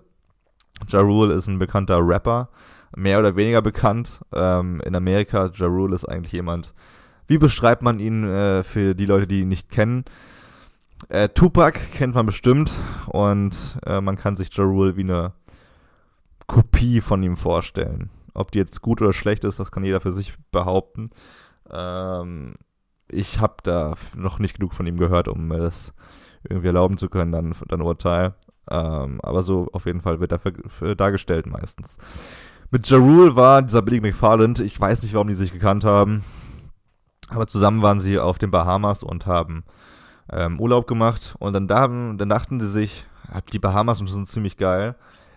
Ja 0.88 1.00
Rule 1.00 1.34
ist 1.34 1.48
ein 1.48 1.60
bekannter 1.60 2.00
Rapper, 2.02 2.50
mehr 2.96 3.20
oder 3.20 3.36
weniger 3.36 3.62
bekannt. 3.62 4.22
Ähm, 4.34 4.82
in 4.86 4.96
Amerika, 4.96 5.50
Ja 5.54 5.68
Rule 5.68 5.96
ist 5.96 6.06
eigentlich 6.06 6.34
jemand, 6.34 6.74
wie 7.28 7.38
beschreibt 7.38 7.82
man 7.82 8.00
ihn 8.00 8.24
äh, 8.24 8.64
für 8.64 8.96
die 8.96 9.06
Leute, 9.06 9.28
die 9.28 9.42
ihn 9.42 9.50
nicht 9.50 9.70
kennen? 9.70 10.06
Äh, 11.10 11.30
Tupac 11.30 11.80
kennt 11.94 12.16
man 12.16 12.26
bestimmt 12.26 12.76
und 13.08 13.56
äh, 13.86 14.02
man 14.02 14.18
kann 14.18 14.36
sich 14.36 14.56
Ja 14.56 14.64
Rule 14.64 14.96
wie 14.96 15.02
eine 15.02 15.34
Kopie 16.48 17.02
von 17.02 17.24
ihm 17.24 17.38
vorstellen. 17.38 18.10
Ob 18.40 18.52
die 18.52 18.60
jetzt 18.60 18.82
gut 18.82 19.02
oder 19.02 19.12
schlecht 19.12 19.44
ist, 19.44 19.60
das 19.60 19.70
kann 19.70 19.84
jeder 19.84 20.00
für 20.00 20.14
sich 20.14 20.34
behaupten. 20.52 21.10
Ähm, 21.70 22.54
ich 23.10 23.42
habe 23.42 23.56
da 23.64 23.96
noch 24.16 24.40
nicht 24.40 24.56
genug 24.58 24.74
von 24.74 24.88
ihm 24.88 24.96
gehört, 24.96 25.28
um 25.28 25.50
mir 25.50 25.60
das 25.60 25.94
irgendwie 26.48 26.68
erlauben 26.68 26.98
zu 26.98 27.10
können, 27.10 27.34
dann, 27.34 27.54
dann 27.68 27.82
Urteil. 27.82 28.36
Ähm, 28.72 29.20
aber 29.22 29.42
so 29.42 29.68
auf 29.74 29.86
jeden 29.86 30.00
Fall 30.00 30.22
wird 30.22 30.32
er 30.32 30.96
dargestellt 30.96 31.48
meistens. 31.48 31.98
Mit 32.72 32.90
Jarul 32.90 33.36
war 33.36 33.62
dieser 33.62 33.82
Billy 33.82 34.00
McFarland, 34.00 34.62
ich 34.62 34.80
weiß 34.80 35.04
nicht, 35.04 35.16
warum 35.16 35.28
die 35.28 35.34
sich 35.34 35.52
gekannt 35.52 35.84
haben, 35.84 36.24
aber 37.28 37.46
zusammen 37.46 37.82
waren 37.82 38.00
sie 38.00 38.20
auf 38.20 38.38
den 38.38 38.52
Bahamas 38.52 39.04
und 39.04 39.26
haben 39.26 39.66
ähm, 40.32 40.62
Urlaub 40.62 40.88
gemacht 40.88 41.36
und 41.40 41.52
dann, 41.52 41.68
da, 41.68 41.88
dann 41.88 42.30
dachten 42.30 42.62
sie 42.62 42.70
sich, 42.70 43.06
die 43.52 43.60
Bahamas 43.60 43.98
sind 43.98 44.30
ziemlich 44.30 44.56
geil. 44.56 44.96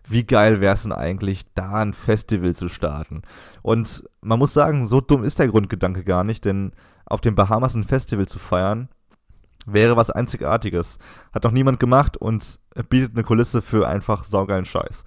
Wie 0.09 0.25
geil 0.25 0.61
wäre 0.61 0.75
es 0.75 0.83
denn 0.83 0.93
eigentlich, 0.93 1.45
da 1.55 1.75
ein 1.75 1.95
Festival 1.95 2.55
zu 2.55 2.69
starten? 2.69 3.23
Und 3.63 4.05
man 4.21 4.39
muss 4.39 4.53
sagen, 4.53 4.89
so 4.89 5.01
dumm 5.01 5.25
ist 5.25 5.39
der 5.39 5.49
Grundgedanke 5.49 6.05
gar 6.05 6.25
nicht, 6.25 6.45
denn 6.45 6.73
auf 7.07 7.21
den 7.21 7.35
Bahamas 7.35 7.75
ein 7.75 7.85
Festival 7.85 8.27
zu 8.27 8.39
feiern, 8.39 8.89
wäre 9.67 9.97
was 9.97 10.11
Einzigartiges. 10.11 10.99
Hat 11.33 11.45
noch 11.45 11.53
niemand 11.53 11.79
gemacht 11.79 12.17
und 12.17 12.59
bietet 12.89 13.13
eine 13.13 13.25
Kulisse 13.25 13.63
für 13.63 13.87
einfach 13.87 14.25
saugeilen 14.25 14.65
Scheiß. 14.65 15.05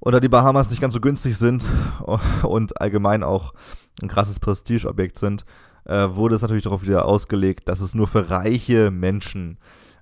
Und 0.00 0.12
da 0.12 0.20
die 0.20 0.28
Bahamas 0.28 0.68
nicht 0.68 0.82
ganz 0.82 0.92
so 0.92 1.00
günstig 1.00 1.38
sind 1.38 1.66
und 2.42 2.80
allgemein 2.80 3.22
auch 3.22 3.54
ein 4.02 4.08
krasses 4.08 4.38
Prestigeobjekt 4.38 5.18
sind, 5.18 5.46
äh, 5.86 6.08
wurde 6.10 6.34
es 6.34 6.42
natürlich 6.42 6.64
darauf 6.64 6.82
wieder 6.82 7.06
ausgelegt, 7.06 7.68
dass 7.68 7.80
es 7.80 7.94
nur 7.94 8.06
für 8.06 8.28
reiche 8.28 8.90
Menschen 8.90 9.58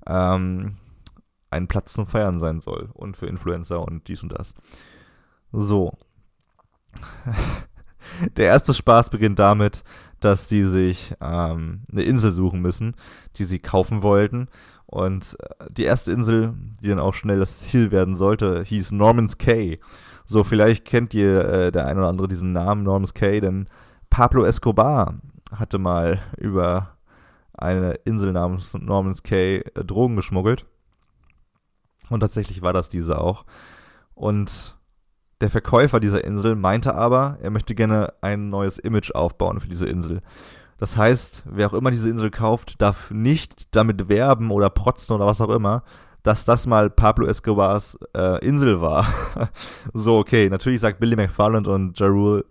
ähm, 0.06 0.76
ein 1.52 1.68
Platz 1.68 1.92
zum 1.92 2.06
Feiern 2.06 2.38
sein 2.38 2.61
soll 2.61 2.90
und 2.94 3.16
für 3.16 3.26
Influencer 3.26 3.82
und 3.82 4.09
dies 4.09 4.23
und 4.23 4.32
das. 4.32 4.54
So. 5.52 5.92
Der 8.37 8.47
erste 8.47 8.75
Spaß 8.75 9.11
beginnt 9.11 9.38
damit, 9.38 9.85
dass 10.21 10.47
die 10.47 10.64
sich 10.64 11.14
ähm, 11.21 11.82
eine 11.90 12.02
Insel 12.02 12.32
suchen 12.32 12.61
müssen, 12.61 12.94
die 13.37 13.44
sie 13.44 13.59
kaufen 13.59 14.02
wollten. 14.02 14.49
Und 14.87 15.37
äh, 15.40 15.71
die 15.71 15.85
erste 15.85 16.12
Insel, 16.12 16.54
die 16.82 16.88
dann 16.88 16.99
auch 16.99 17.14
schnell 17.14 17.38
das 17.38 17.61
Ziel 17.61 17.90
werden 17.90 18.16
sollte, 18.16 18.62
hieß 18.64 18.92
Norman's 18.92 19.38
Cay. 19.38 19.80
So, 20.26 20.44
vielleicht 20.44 20.85
kennt 20.85 21.14
ihr 21.14 21.44
äh, 21.44 21.73
der 21.73 21.87
eine 21.87 22.00
oder 22.00 22.09
andere 22.09 22.28
diesen 22.28 22.52
Namen 22.52 22.82
Norman's 22.82 23.14
Cay, 23.14 23.40
denn 23.40 23.68
Pablo 24.11 24.44
Escobar 24.44 25.14
hatte 25.54 25.78
mal 25.78 26.21
über 26.38 26.97
eine 27.52 27.92
Insel 28.04 28.32
namens 28.32 28.75
Norman's 28.75 29.23
Cay 29.23 29.59
äh, 29.59 29.85
Drogen 29.85 30.16
geschmuggelt. 30.16 30.66
Und 32.12 32.21
tatsächlich 32.21 32.62
war 32.62 32.73
das 32.73 32.88
diese 32.88 33.21
auch. 33.21 33.45
Und 34.14 34.76
der 35.40 35.50
Verkäufer 35.50 36.00
dieser 36.00 36.25
Insel 36.25 36.54
meinte 36.54 36.95
aber, 36.95 37.38
er 37.42 37.50
möchte 37.50 37.75
gerne 37.75 38.12
ein 38.21 38.49
neues 38.50 38.78
Image 38.78 39.12
aufbauen 39.12 39.61
für 39.61 39.69
diese 39.69 39.87
Insel. 39.87 40.21
Das 40.78 40.97
heißt, 40.97 41.45
wer 41.47 41.69
auch 41.69 41.75
immer 41.75 41.90
diese 41.90 42.11
Insel 42.11 42.31
kauft, 42.31 42.81
darf 42.81 43.11
nicht 43.11 43.75
damit 43.75 44.09
werben 44.09 44.50
oder 44.50 44.71
protzen 44.71 45.14
oder 45.14 45.26
was 45.26 45.40
auch 45.40 45.50
immer, 45.50 45.83
dass 46.23 46.45
das 46.45 46.66
mal 46.66 46.90
Pablo 46.90 47.26
Escobars 47.26 47.99
äh, 48.16 48.45
Insel 48.45 48.81
war. 48.81 49.07
so, 49.92 50.19
okay, 50.19 50.49
natürlich 50.49 50.81
sagt 50.81 51.00
Billy 51.00 51.16
McFarland 51.16 51.66
und 51.66 51.99
Ja 51.99 52.07
Rule, 52.07 52.45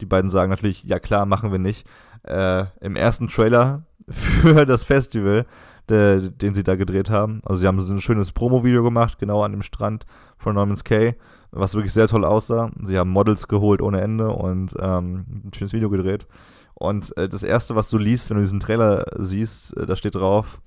die 0.00 0.06
beiden 0.06 0.30
sagen 0.30 0.50
natürlich, 0.50 0.84
ja 0.84 0.98
klar, 0.98 1.26
machen 1.26 1.52
wir 1.52 1.58
nicht. 1.58 1.86
äh, 2.24 2.64
im 2.80 2.96
ersten 2.96 3.28
Trailer 3.28 3.82
für 4.08 4.66
das 4.66 4.84
Festival, 4.84 5.46
de, 5.90 6.30
den 6.30 6.54
sie 6.54 6.62
da 6.62 6.76
gedreht 6.76 7.10
haben. 7.10 7.42
Also 7.44 7.60
sie 7.60 7.66
haben 7.66 7.80
so 7.80 7.92
ein 7.92 8.00
schönes 8.00 8.32
Promo-Video 8.32 8.82
gemacht, 8.82 9.18
genau 9.18 9.42
an 9.42 9.52
dem 9.52 9.62
Strand 9.62 10.06
von 10.38 10.54
Norman's 10.54 10.84
Cay, 10.84 11.16
was 11.50 11.74
wirklich 11.74 11.92
sehr 11.92 12.08
toll 12.08 12.24
aussah. 12.24 12.70
Sie 12.82 12.98
haben 12.98 13.10
Models 13.10 13.48
geholt 13.48 13.82
ohne 13.82 14.00
Ende 14.00 14.28
und 14.28 14.74
ähm, 14.80 15.26
ein 15.44 15.50
schönes 15.54 15.72
Video 15.72 15.90
gedreht. 15.90 16.26
Und 16.74 17.14
äh, 17.18 17.28
das 17.28 17.42
erste, 17.42 17.76
was 17.76 17.90
du 17.90 17.98
liest, 17.98 18.30
wenn 18.30 18.36
du 18.36 18.42
diesen 18.42 18.60
Trailer 18.60 19.04
siehst, 19.18 19.76
äh, 19.76 19.86
da 19.86 19.96
steht 19.96 20.14
drauf, 20.14 20.60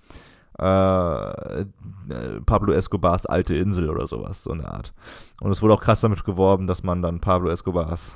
äh, 0.59 1.61
äh, 1.61 1.65
Pablo 2.45 2.73
Escobars 2.73 3.25
alte 3.25 3.55
Insel 3.55 3.89
oder 3.89 4.05
sowas, 4.05 4.43
so 4.43 4.51
eine 4.51 4.67
Art. 4.67 4.93
Und 5.41 5.51
es 5.51 5.61
wurde 5.61 5.73
auch 5.73 5.81
krass 5.81 6.01
damit 6.01 6.23
geworben, 6.23 6.67
dass 6.67 6.83
man 6.83 7.01
dann 7.01 7.19
Pablo 7.19 7.49
Escobars 7.49 8.15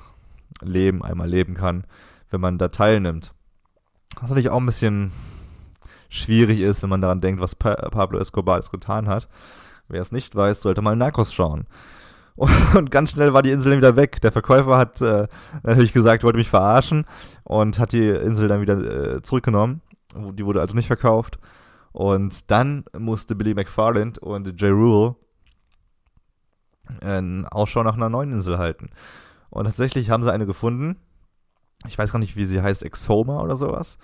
Leben 0.62 1.04
einmal 1.04 1.28
leben 1.28 1.56
kann, 1.56 1.86
wenn 2.30 2.42
man 2.42 2.58
da 2.58 2.68
teilnimmt. 2.68 3.34
Was 4.20 4.30
natürlich 4.30 4.50
auch 4.50 4.60
ein 4.60 4.66
bisschen 4.66 5.12
schwierig 6.10 6.62
ist, 6.62 6.84
wenn 6.84 6.90
man 6.90 7.02
daran 7.02 7.22
denkt, 7.22 7.42
was 7.42 7.56
pa 7.56 7.74
Pablo 7.90 8.20
Escobar 8.20 8.56
alles 8.56 8.72
getan 8.72 9.08
hat. 9.08 9.28
Wer 9.88 10.02
es 10.02 10.12
nicht 10.12 10.36
weiß, 10.36 10.62
sollte 10.62 10.82
mal 10.82 10.96
Narcos 10.96 11.34
schauen. 11.34 11.66
Und 12.76 12.92
ganz 12.92 13.12
schnell 13.12 13.34
war 13.34 13.42
die 13.42 13.52
Insel 13.52 13.72
dann 13.72 13.80
wieder 13.80 13.96
weg. 13.96 14.22
Der 14.22 14.32
Verkäufer 14.32 14.78
hat 14.78 15.02
äh, 15.02 15.28
natürlich 15.64 15.94
gesagt, 15.94 16.24
wollte 16.24 16.38
mich 16.38 16.50
verarschen 16.50 17.06
und 17.44 17.80
hat 17.80 17.94
die 17.94 18.10
Insel 18.10 18.48
dann 18.48 18.62
wieder 18.62 19.16
äh, 19.16 19.22
zurückgenommen. 19.24 19.82
Die 20.34 20.46
wurde 20.46 20.62
also 20.62 20.76
nicht 20.76 20.86
verkauft. 20.86 21.40
Und 21.94 22.52
dann 22.52 22.86
musste 22.96 23.36
Billy 23.36 23.56
McFarland 23.56 24.20
und 24.20 24.62
Jay 24.62 24.70
Rule 24.70 25.16
einen 27.02 27.48
Ausschau 27.48 27.82
nach 27.82 27.96
einer 27.96 28.10
neuen 28.10 28.32
Insel 28.32 28.60
halten. 28.60 28.92
Und 29.50 29.66
tatsächlich 29.66 30.12
haben 30.12 30.24
sie 30.24 30.32
eine 30.32 30.46
gefunden. 30.46 30.98
Ich 31.88 31.98
weiß 31.98 32.12
gar 32.12 32.20
nicht, 32.20 32.36
wie 32.36 32.46
sie 32.46 32.62
heißt, 32.62 32.84
Exoma 32.84 33.42
oder 33.42 33.58
sowas. 33.58 33.98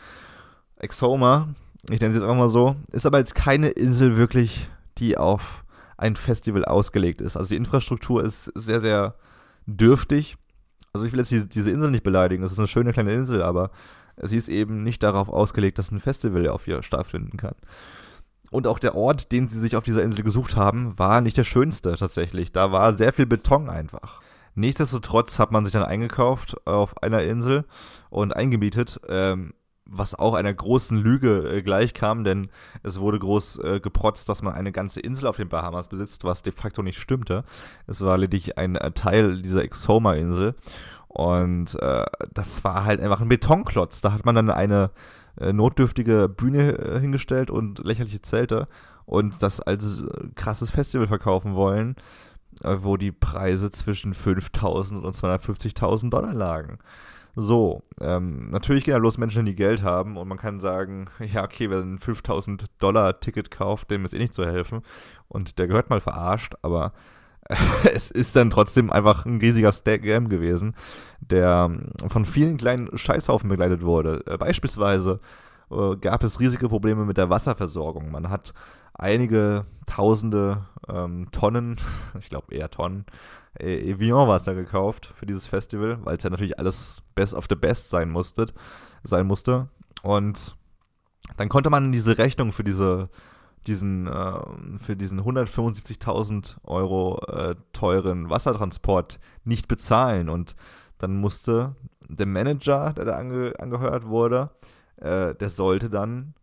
Exoma, 0.77 1.53
ich 1.89 1.99
nenne 1.99 2.13
sie 2.13 2.19
jetzt 2.19 2.27
einfach 2.27 2.39
mal 2.39 2.49
so, 2.49 2.75
ist 2.91 3.05
aber 3.05 3.19
jetzt 3.19 3.35
keine 3.35 3.69
Insel 3.69 4.17
wirklich, 4.17 4.69
die 4.97 5.17
auf 5.17 5.63
ein 5.97 6.15
Festival 6.15 6.65
ausgelegt 6.65 7.21
ist. 7.21 7.37
Also 7.37 7.49
die 7.49 7.55
Infrastruktur 7.55 8.23
ist 8.23 8.45
sehr, 8.55 8.81
sehr 8.81 9.15
dürftig. 9.65 10.37
Also 10.93 11.05
ich 11.05 11.11
will 11.11 11.19
jetzt 11.19 11.31
diese, 11.31 11.47
diese 11.47 11.71
Insel 11.71 11.91
nicht 11.91 12.03
beleidigen, 12.03 12.43
das 12.43 12.51
ist 12.51 12.59
eine 12.59 12.67
schöne 12.67 12.93
kleine 12.93 13.13
Insel, 13.13 13.41
aber 13.41 13.71
sie 14.21 14.37
ist 14.37 14.49
eben 14.49 14.83
nicht 14.83 15.01
darauf 15.03 15.29
ausgelegt, 15.29 15.79
dass 15.79 15.91
ein 15.91 15.99
Festival 15.99 16.47
auf 16.47 16.67
ihr 16.67 16.83
stattfinden 16.83 17.37
kann. 17.37 17.55
Und 18.51 18.67
auch 18.67 18.77
der 18.77 18.95
Ort, 18.95 19.31
den 19.31 19.47
sie 19.47 19.59
sich 19.59 19.75
auf 19.75 19.83
dieser 19.83 20.03
Insel 20.03 20.23
gesucht 20.23 20.55
haben, 20.55 20.97
war 20.99 21.21
nicht 21.21 21.37
der 21.37 21.43
schönste 21.43 21.95
tatsächlich. 21.95 22.51
Da 22.51 22.71
war 22.71 22.95
sehr 22.95 23.11
viel 23.11 23.25
Beton 23.25 23.67
einfach. 23.67 24.21
Nichtsdestotrotz 24.53 25.39
hat 25.39 25.51
man 25.51 25.65
sich 25.65 25.73
dann 25.73 25.83
eingekauft 25.83 26.67
auf 26.67 27.01
einer 27.01 27.23
Insel 27.23 27.65
und 28.11 28.35
eingemietet, 28.35 29.01
ähm, 29.09 29.53
was 29.85 30.15
auch 30.15 30.33
einer 30.33 30.53
großen 30.53 30.97
Lüge 30.97 31.49
äh, 31.49 31.61
gleichkam, 31.61 32.23
denn 32.23 32.49
es 32.83 32.99
wurde 32.99 33.19
groß 33.19 33.57
äh, 33.59 33.79
geprotzt, 33.79 34.29
dass 34.29 34.41
man 34.41 34.53
eine 34.53 34.71
ganze 34.71 34.99
Insel 34.99 35.27
auf 35.27 35.37
den 35.37 35.49
Bahamas 35.49 35.87
besitzt, 35.87 36.23
was 36.23 36.41
de 36.41 36.53
facto 36.53 36.81
nicht 36.81 36.99
stimmte. 36.99 37.43
Es 37.87 38.01
war 38.01 38.17
lediglich 38.17 38.57
ein 38.57 38.75
äh, 38.75 38.91
Teil 38.91 39.41
dieser 39.41 39.63
Exoma-Insel 39.63 40.55
und 41.07 41.75
äh, 41.79 42.05
das 42.33 42.63
war 42.63 42.85
halt 42.85 43.01
einfach 43.01 43.21
ein 43.21 43.29
Betonklotz. 43.29 44.01
Da 44.01 44.13
hat 44.13 44.25
man 44.25 44.35
dann 44.35 44.49
eine 44.49 44.91
äh, 45.39 45.51
notdürftige 45.51 46.29
Bühne 46.29 46.77
äh, 46.77 46.99
hingestellt 46.99 47.49
und 47.49 47.79
lächerliche 47.79 48.21
Zelte 48.21 48.67
und 49.05 49.43
das 49.43 49.59
als 49.59 50.01
äh, 50.01 50.27
krasses 50.35 50.71
Festival 50.71 51.07
verkaufen 51.07 51.55
wollen, 51.55 51.95
wo 52.61 52.97
die 52.97 53.11
Preise 53.11 53.71
zwischen 53.71 54.13
5.000 54.13 54.99
und 55.01 55.15
250.000 55.15 56.11
Dollar 56.11 56.35
lagen. 56.35 56.77
So, 57.35 57.81
ähm, 57.99 58.51
natürlich 58.51 58.83
gehen 58.83 58.93
da 58.93 58.99
bloß 58.99 59.17
Menschen, 59.17 59.45
die 59.45 59.55
Geld 59.55 59.81
haben 59.81 60.17
und 60.17 60.27
man 60.27 60.37
kann 60.37 60.59
sagen, 60.59 61.07
ja, 61.19 61.43
okay, 61.43 61.69
wer 61.69 61.79
ein 61.79 61.97
5000 61.97 62.65
Dollar 62.79 63.19
Ticket 63.19 63.49
kauft, 63.49 63.89
dem 63.89 64.05
ist 64.05 64.13
eh 64.13 64.19
nicht 64.19 64.35
zu 64.35 64.45
helfen 64.45 64.81
und 65.27 65.57
der 65.57 65.67
gehört 65.67 65.89
mal 65.89 66.01
verarscht, 66.01 66.53
aber 66.61 66.93
es 67.93 68.11
ist 68.11 68.35
dann 68.35 68.51
trotzdem 68.51 68.91
einfach 68.91 69.25
ein 69.25 69.39
riesiger 69.39 69.71
Scam 69.71 70.29
gewesen, 70.29 70.75
der 71.19 71.69
ähm, 71.69 71.91
von 72.07 72.25
vielen 72.25 72.57
kleinen 72.57 72.95
Scheißhaufen 72.95 73.49
begleitet 73.49 73.81
wurde. 73.81 74.23
Äh, 74.27 74.37
beispielsweise 74.37 75.19
äh, 75.71 75.95
gab 75.97 76.23
es 76.23 76.39
riesige 76.39 76.69
Probleme 76.69 77.03
mit 77.03 77.17
der 77.17 77.29
Wasserversorgung. 77.29 78.11
Man 78.11 78.29
hat 78.29 78.53
einige 78.93 79.65
tausende 79.85 80.65
ähm, 80.87 81.27
Tonnen, 81.31 81.77
ich 82.19 82.29
glaube 82.29 82.53
eher 82.53 82.69
Tonnen, 82.69 83.05
äh, 83.59 83.91
Evian-Wasser 83.91 84.55
gekauft 84.55 85.11
für 85.15 85.25
dieses 85.25 85.47
Festival, 85.47 85.99
weil 86.03 86.17
es 86.17 86.23
ja 86.23 86.29
natürlich 86.29 86.59
alles 86.59 87.01
best 87.15 87.33
of 87.33 87.45
the 87.49 87.55
best 87.55 87.89
sein 87.89 88.09
musste, 88.09 88.47
sein 89.03 89.27
musste. 89.27 89.69
Und 90.01 90.55
dann 91.37 91.49
konnte 91.49 91.69
man 91.69 91.91
diese 91.91 92.17
Rechnung 92.17 92.51
für 92.51 92.63
diese 92.63 93.09
diesen, 93.67 94.07
äh, 94.07 94.39
für 94.79 94.95
diesen 94.95 95.21
175.000 95.21 96.57
Euro 96.63 97.23
äh, 97.27 97.55
teuren 97.71 98.29
Wassertransport 98.29 99.19
nicht 99.43 99.67
bezahlen. 99.67 100.29
Und 100.29 100.55
dann 100.97 101.17
musste 101.17 101.75
der 102.01 102.25
Manager, 102.25 102.93
der 102.93 103.05
da 103.05 103.13
ange 103.13 103.53
angehört 103.59 104.07
wurde, 104.07 104.49
äh, 104.97 105.33
der 105.35 105.49
sollte 105.49 105.89
dann 105.89 106.33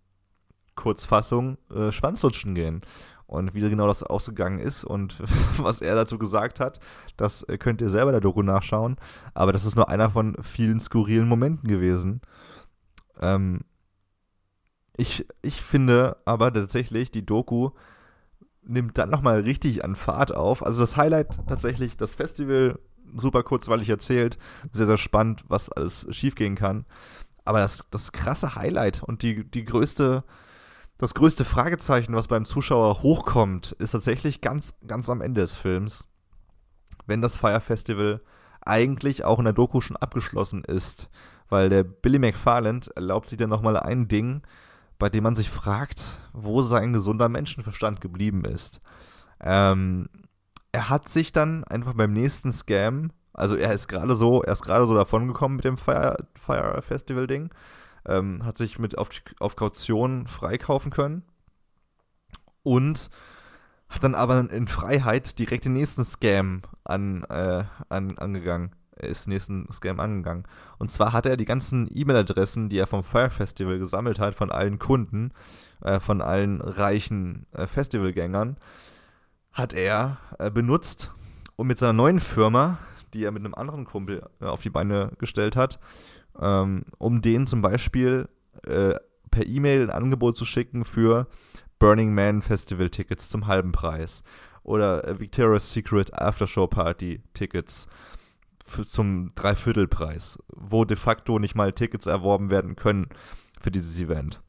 Kurzfassung 0.80 1.58
äh, 1.74 1.92
Schwanzlutschen 1.92 2.54
gehen. 2.54 2.80
Und 3.26 3.54
wie 3.54 3.60
genau 3.60 3.86
das 3.86 4.02
ausgegangen 4.02 4.58
ist 4.58 4.82
und 4.82 5.16
was 5.58 5.80
er 5.80 5.94
dazu 5.94 6.18
gesagt 6.18 6.58
hat, 6.58 6.80
das 7.16 7.44
äh, 7.44 7.58
könnt 7.58 7.80
ihr 7.80 7.90
selber 7.90 8.10
der 8.10 8.20
Doku 8.20 8.42
nachschauen. 8.42 8.96
Aber 9.34 9.52
das 9.52 9.64
ist 9.66 9.76
nur 9.76 9.88
einer 9.88 10.10
von 10.10 10.36
vielen 10.42 10.80
skurrilen 10.80 11.28
Momenten 11.28 11.68
gewesen. 11.68 12.22
Ähm, 13.20 13.60
ich, 14.96 15.26
ich 15.42 15.62
finde 15.62 16.16
aber 16.24 16.52
tatsächlich, 16.52 17.10
die 17.10 17.24
Doku 17.24 17.70
nimmt 18.62 18.98
dann 18.98 19.10
nochmal 19.10 19.40
richtig 19.40 19.84
an 19.84 19.94
Fahrt 19.96 20.34
auf. 20.34 20.64
Also 20.64 20.80
das 20.80 20.96
Highlight 20.96 21.38
tatsächlich, 21.46 21.96
das 21.96 22.14
Festival, 22.14 22.78
super 23.16 23.42
kurzweilig 23.42 23.88
erzählt, 23.88 24.38
sehr, 24.72 24.86
sehr 24.86 24.98
spannend, 24.98 25.44
was 25.48 25.70
alles 25.70 26.06
schiefgehen 26.10 26.54
kann. 26.54 26.84
Aber 27.44 27.58
das, 27.58 27.84
das 27.90 28.12
krasse 28.12 28.54
Highlight 28.54 29.02
und 29.02 29.22
die, 29.22 29.48
die 29.48 29.64
größte, 29.64 30.24
das 31.00 31.14
größte 31.14 31.46
Fragezeichen, 31.46 32.14
was 32.14 32.28
beim 32.28 32.44
Zuschauer 32.44 33.02
hochkommt, 33.02 33.72
ist 33.72 33.92
tatsächlich 33.92 34.42
ganz, 34.42 34.74
ganz 34.86 35.08
am 35.08 35.22
Ende 35.22 35.40
des 35.40 35.56
Films. 35.56 36.06
Wenn 37.06 37.22
das 37.22 37.38
Fire 37.38 37.60
Festival 37.60 38.20
eigentlich 38.60 39.24
auch 39.24 39.38
in 39.38 39.46
der 39.46 39.54
Doku 39.54 39.80
schon 39.80 39.96
abgeschlossen 39.96 40.62
ist. 40.62 41.08
Weil 41.48 41.70
der 41.70 41.84
Billy 41.84 42.18
McFarland 42.18 42.88
erlaubt 42.88 43.28
sich 43.28 43.38
dann 43.38 43.48
nochmal 43.48 43.78
ein 43.78 44.08
Ding, 44.08 44.42
bei 44.98 45.08
dem 45.08 45.24
man 45.24 45.36
sich 45.36 45.48
fragt, 45.48 46.02
wo 46.34 46.60
sein 46.60 46.92
gesunder 46.92 47.30
Menschenverstand 47.30 48.02
geblieben 48.02 48.44
ist. 48.44 48.82
Ähm, 49.40 50.10
er 50.72 50.90
hat 50.90 51.08
sich 51.08 51.32
dann 51.32 51.64
einfach 51.64 51.94
beim 51.94 52.12
nächsten 52.12 52.52
Scam, 52.52 53.10
also 53.32 53.56
er 53.56 53.72
ist 53.72 53.88
gerade 53.88 54.14
so, 54.14 54.42
er 54.42 54.52
ist 54.52 54.62
gerade 54.62 54.84
so 54.84 54.94
davongekommen 54.94 55.56
mit 55.56 55.64
dem 55.64 55.78
Fire, 55.78 56.16
Fire 56.34 56.82
Festival 56.82 57.26
Ding, 57.26 57.50
ähm, 58.06 58.44
hat 58.44 58.58
sich 58.58 58.78
mit 58.78 58.98
auf, 58.98 59.10
auf 59.38 59.56
Kaution 59.56 60.26
freikaufen 60.26 60.90
können 60.90 61.22
und 62.62 63.10
hat 63.88 64.04
dann 64.04 64.14
aber 64.14 64.50
in 64.50 64.68
Freiheit 64.68 65.38
direkt 65.38 65.64
den 65.64 65.72
nächsten 65.72 66.04
Scam 66.04 66.62
an, 66.84 67.24
äh, 67.24 67.64
an, 67.88 68.18
angegangen 68.18 68.74
ist 69.02 69.28
nächsten 69.28 69.70
Scam 69.72 70.00
angegangen. 70.00 70.44
Und 70.78 70.90
zwar 70.90 71.12
hat 71.12 71.26
er 71.26 71.36
die 71.36 71.44
ganzen 71.44 71.88
E-Mail-Adressen, 71.92 72.68
die 72.68 72.78
er 72.78 72.86
vom 72.86 73.02
Fire 73.02 73.30
Festival 73.30 73.78
gesammelt 73.78 74.18
hat, 74.18 74.34
von 74.34 74.52
allen 74.52 74.78
Kunden, 74.78 75.32
äh, 75.82 76.00
von 76.00 76.20
allen 76.20 76.60
reichen 76.60 77.46
äh, 77.52 77.66
Festivalgängern, 77.66 78.56
hat 79.52 79.72
er 79.72 80.18
äh, 80.38 80.50
benutzt, 80.50 81.12
um 81.56 81.66
mit 81.66 81.78
seiner 81.78 81.92
neuen 81.92 82.20
Firma, 82.20 82.78
die 83.12 83.24
er 83.24 83.32
mit 83.32 83.44
einem 83.44 83.54
anderen 83.54 83.84
Kumpel 83.84 84.22
äh, 84.40 84.44
auf 84.44 84.60
die 84.60 84.70
Beine 84.70 85.12
gestellt 85.18 85.56
hat, 85.56 85.80
ähm, 86.40 86.84
um 86.98 87.22
denen 87.22 87.46
zum 87.46 87.62
Beispiel 87.62 88.28
äh, 88.66 88.94
per 89.30 89.46
E-Mail 89.46 89.82
ein 89.82 89.90
Angebot 89.90 90.36
zu 90.36 90.44
schicken 90.44 90.84
für 90.84 91.28
Burning 91.78 92.14
Man 92.14 92.42
Festival 92.42 92.90
Tickets 92.90 93.28
zum 93.28 93.46
halben 93.46 93.72
Preis 93.72 94.22
oder 94.62 95.06
äh, 95.06 95.18
Victoria's 95.18 95.72
Secret 95.72 96.12
Aftershow 96.14 96.66
Party 96.66 97.22
Tickets 97.34 97.86
zum 98.64 99.32
Dreiviertelpreis, 99.34 100.38
wo 100.54 100.84
de 100.84 100.96
facto 100.96 101.38
nicht 101.38 101.54
mal 101.54 101.72
Tickets 101.72 102.06
erworben 102.06 102.50
werden 102.50 102.76
können 102.76 103.08
für 103.60 103.70
dieses 103.70 103.98
Event. 103.98 104.40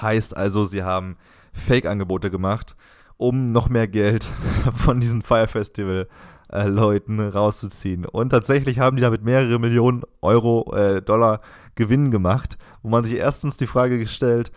Heißt 0.00 0.36
also, 0.36 0.66
sie 0.66 0.82
haben 0.82 1.16
Fake-Angebote 1.52 2.30
gemacht, 2.30 2.76
um 3.16 3.52
noch 3.52 3.68
mehr 3.68 3.88
Geld 3.88 4.24
von 4.74 5.00
diesen 5.00 5.22
Fire 5.22 5.48
Festival 5.48 6.08
äh, 6.52 6.66
Leuten 6.66 7.20
rauszuziehen. 7.20 8.04
Und 8.04 8.30
tatsächlich 8.30 8.78
haben 8.78 8.96
die 8.96 9.02
damit 9.02 9.22
mehrere 9.24 9.58
Millionen 9.58 10.02
Euro, 10.20 10.74
äh, 10.74 11.02
Dollar 11.02 11.40
Gewinn 11.74 12.10
gemacht, 12.10 12.58
wo 12.82 12.88
man 12.88 13.04
sich 13.04 13.14
erstens 13.14 13.56
die 13.56 13.66
Frage 13.66 13.98
gestellt, 13.98 14.50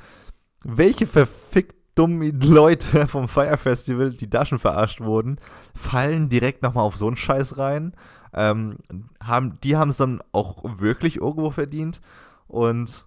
welche 0.64 1.08
verfickt 1.08 1.76
dummen 1.96 2.40
Leute 2.42 3.08
vom 3.08 3.28
Fire 3.28 3.58
Festival, 3.58 4.12
die 4.12 4.30
da 4.30 4.46
schon 4.46 4.60
verarscht 4.60 5.02
wurden, 5.02 5.38
fallen 5.76 6.30
direkt 6.30 6.64
nochmal 6.64 6.86
auf 6.86 6.98
so 6.98 7.08
einen 7.08 7.18
Scheiß 7.18 7.58
rein 7.58 7.94
ähm, 8.34 8.78
haben, 9.22 9.60
die 9.62 9.78
haben 9.78 9.90
es 9.90 9.98
dann 9.98 10.22
auch 10.32 10.64
wirklich 10.80 11.18
irgendwo 11.18 11.52
verdient. 11.52 12.02
Und 12.48 13.06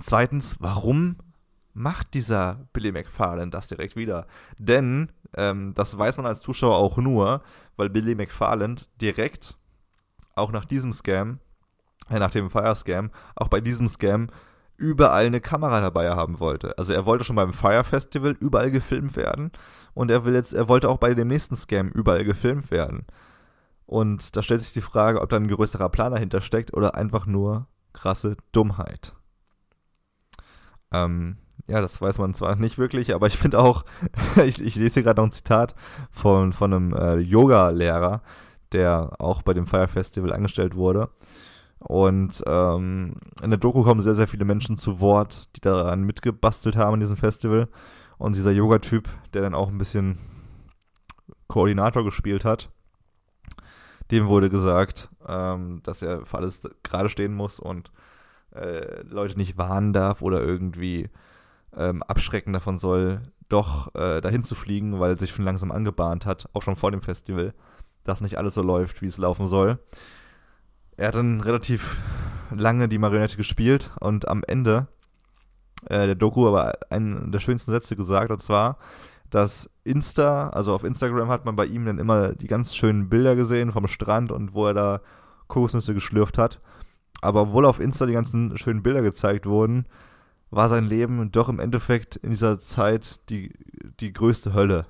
zweitens, 0.00 0.56
warum 0.60 1.16
macht 1.76 2.14
dieser 2.14 2.66
Billy 2.72 2.90
McFarland 2.90 3.52
das 3.52 3.68
direkt 3.68 3.96
wieder? 3.96 4.26
Denn 4.58 5.12
ähm, 5.36 5.74
das 5.74 5.96
weiß 5.96 6.16
man 6.16 6.26
als 6.26 6.40
Zuschauer 6.40 6.76
auch 6.76 6.96
nur, 6.96 7.42
weil 7.76 7.90
Billy 7.90 8.14
McFarland 8.14 8.88
direkt, 9.00 9.56
auch 10.34 10.52
nach 10.52 10.64
diesem 10.64 10.92
Scam, 10.92 11.38
äh, 12.08 12.18
nach 12.18 12.30
dem 12.30 12.50
Fire-Scam, 12.50 13.10
auch 13.36 13.48
bei 13.48 13.60
diesem 13.60 13.88
Scam 13.88 14.28
überall 14.78 15.26
eine 15.26 15.40
Kamera 15.40 15.80
dabei 15.80 16.10
haben 16.10 16.40
wollte. 16.40 16.76
Also 16.78 16.92
er 16.92 17.06
wollte 17.06 17.24
schon 17.24 17.36
beim 17.36 17.52
Fire 17.52 17.84
Festival 17.84 18.36
überall 18.40 18.70
gefilmt 18.70 19.16
werden 19.16 19.52
und 19.94 20.10
er 20.10 20.24
will 20.24 20.34
jetzt, 20.34 20.54
er 20.54 20.68
wollte 20.68 20.88
auch 20.88 20.98
bei 20.98 21.14
dem 21.14 21.28
nächsten 21.28 21.56
Scam 21.56 21.88
überall 21.88 22.24
gefilmt 22.24 22.70
werden. 22.70 23.06
Und 23.84 24.34
da 24.34 24.42
stellt 24.42 24.62
sich 24.62 24.72
die 24.72 24.80
Frage, 24.80 25.20
ob 25.20 25.28
da 25.28 25.36
ein 25.36 25.48
größerer 25.48 25.90
Plan 25.90 26.12
dahinter 26.12 26.40
steckt 26.40 26.74
oder 26.74 26.94
einfach 26.94 27.26
nur 27.26 27.66
krasse 27.92 28.36
Dummheit. 28.52 29.14
Ähm, 30.92 31.38
ja, 31.68 31.80
das 31.80 32.00
weiß 32.00 32.18
man 32.18 32.34
zwar 32.34 32.56
nicht 32.56 32.78
wirklich, 32.78 33.14
aber 33.14 33.26
ich 33.26 33.36
finde 33.36 33.58
auch, 33.58 33.84
ich, 34.44 34.60
ich, 34.60 34.76
lese 34.76 35.02
gerade 35.02 35.20
noch 35.20 35.28
ein 35.28 35.32
Zitat 35.32 35.74
von, 36.10 36.52
von 36.52 36.72
einem 36.72 36.94
äh, 36.94 37.16
Yoga-Lehrer, 37.16 38.22
der 38.72 39.12
auch 39.18 39.42
bei 39.42 39.52
dem 39.52 39.66
Fire 39.66 39.88
Festival 39.88 40.32
angestellt 40.32 40.76
wurde. 40.76 41.10
Und 41.78 42.42
ähm, 42.46 43.16
in 43.42 43.50
der 43.50 43.58
Doku 43.58 43.82
kommen 43.82 44.00
sehr, 44.00 44.14
sehr 44.14 44.28
viele 44.28 44.44
Menschen 44.44 44.78
zu 44.78 45.00
Wort, 45.00 45.48
die 45.56 45.60
daran 45.60 46.04
mitgebastelt 46.04 46.76
haben 46.76 46.94
in 46.94 47.00
diesem 47.00 47.16
Festival. 47.16 47.68
Und 48.18 48.34
dieser 48.34 48.50
Yoga-Typ, 48.50 49.08
der 49.34 49.42
dann 49.42 49.54
auch 49.54 49.68
ein 49.68 49.78
bisschen 49.78 50.18
Koordinator 51.48 52.02
gespielt 52.02 52.44
hat, 52.44 52.70
dem 54.10 54.28
wurde 54.28 54.50
gesagt, 54.50 55.10
ähm, 55.28 55.80
dass 55.82 56.02
er 56.02 56.24
für 56.24 56.38
alles 56.38 56.62
gerade 56.82 57.08
stehen 57.08 57.34
muss 57.34 57.60
und 57.60 57.90
äh, 58.54 59.02
Leute 59.02 59.36
nicht 59.36 59.58
warnen 59.58 59.92
darf 59.92 60.22
oder 60.22 60.40
irgendwie 60.40 61.10
ähm, 61.76 62.02
abschrecken 62.02 62.52
davon 62.52 62.78
soll, 62.78 63.22
doch 63.48 63.94
äh, 63.94 64.20
dahin 64.20 64.42
zu 64.42 64.54
fliegen, 64.54 64.98
weil 64.98 65.12
es 65.12 65.20
sich 65.20 65.30
schon 65.30 65.44
langsam 65.44 65.70
angebahnt 65.70 66.26
hat, 66.26 66.48
auch 66.52 66.62
schon 66.62 66.76
vor 66.76 66.90
dem 66.90 67.02
Festival, 67.02 67.54
dass 68.04 68.20
nicht 68.20 68.38
alles 68.38 68.54
so 68.54 68.62
läuft, 68.62 69.02
wie 69.02 69.06
es 69.06 69.18
laufen 69.18 69.46
soll. 69.46 69.78
Er 70.96 71.08
hat 71.08 71.14
dann 71.14 71.40
relativ 71.40 72.00
lange 72.50 72.88
die 72.88 72.98
Marionette 72.98 73.36
gespielt 73.36 73.92
und 74.00 74.28
am 74.28 74.42
Ende 74.46 74.88
äh, 75.88 76.06
der 76.06 76.14
Doku 76.14 76.48
aber 76.48 76.72
einen 76.90 77.30
der 77.32 77.38
schönsten 77.38 77.72
Sätze 77.72 77.96
gesagt, 77.96 78.30
und 78.30 78.42
zwar, 78.42 78.78
dass 79.30 79.68
Insta, 79.84 80.48
also 80.50 80.74
auf 80.74 80.84
Instagram 80.84 81.28
hat 81.28 81.44
man 81.44 81.56
bei 81.56 81.66
ihm 81.66 81.84
dann 81.84 81.98
immer 81.98 82.32
die 82.32 82.46
ganz 82.46 82.74
schönen 82.74 83.08
Bilder 83.08 83.36
gesehen 83.36 83.72
vom 83.72 83.86
Strand 83.86 84.32
und 84.32 84.54
wo 84.54 84.66
er 84.66 84.74
da 84.74 85.00
Kokosnüsse 85.48 85.94
geschlürft 85.94 86.38
hat. 86.38 86.60
Aber 87.20 87.42
obwohl 87.42 87.66
auf 87.66 87.80
Insta 87.80 88.06
die 88.06 88.12
ganzen 88.12 88.56
schönen 88.56 88.82
Bilder 88.82 89.02
gezeigt 89.02 89.46
wurden, 89.46 89.86
war 90.50 90.68
sein 90.68 90.84
Leben 90.84 91.30
doch 91.32 91.48
im 91.48 91.60
Endeffekt 91.60 92.16
in 92.16 92.30
dieser 92.30 92.58
Zeit 92.58 93.28
die, 93.30 93.52
die 94.00 94.12
größte 94.12 94.54
Hölle. 94.54 94.86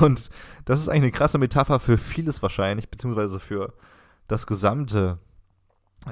Und 0.00 0.28
das 0.64 0.80
ist 0.80 0.88
eigentlich 0.88 1.02
eine 1.02 1.12
krasse 1.12 1.38
Metapher 1.38 1.78
für 1.78 1.98
vieles 1.98 2.42
wahrscheinlich, 2.42 2.90
beziehungsweise 2.90 3.40
für 3.40 3.72
das 4.28 4.46
gesamte 4.46 5.18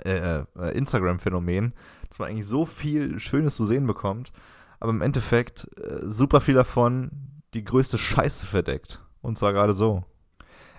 äh, 0.04 0.44
äh, 0.56 0.76
Instagram-Phänomen, 0.76 1.72
dass 2.08 2.18
man 2.18 2.28
eigentlich 2.28 2.46
so 2.46 2.64
viel 2.64 3.18
Schönes 3.18 3.56
zu 3.56 3.64
sehen 3.64 3.86
bekommt, 3.86 4.32
aber 4.78 4.90
im 4.90 5.02
Endeffekt 5.02 5.68
äh, 5.78 6.06
super 6.06 6.40
viel 6.40 6.54
davon 6.54 7.10
die 7.54 7.64
größte 7.64 7.98
Scheiße 7.98 8.46
verdeckt. 8.46 9.00
Und 9.20 9.36
zwar 9.36 9.52
gerade 9.52 9.72
so. 9.72 10.04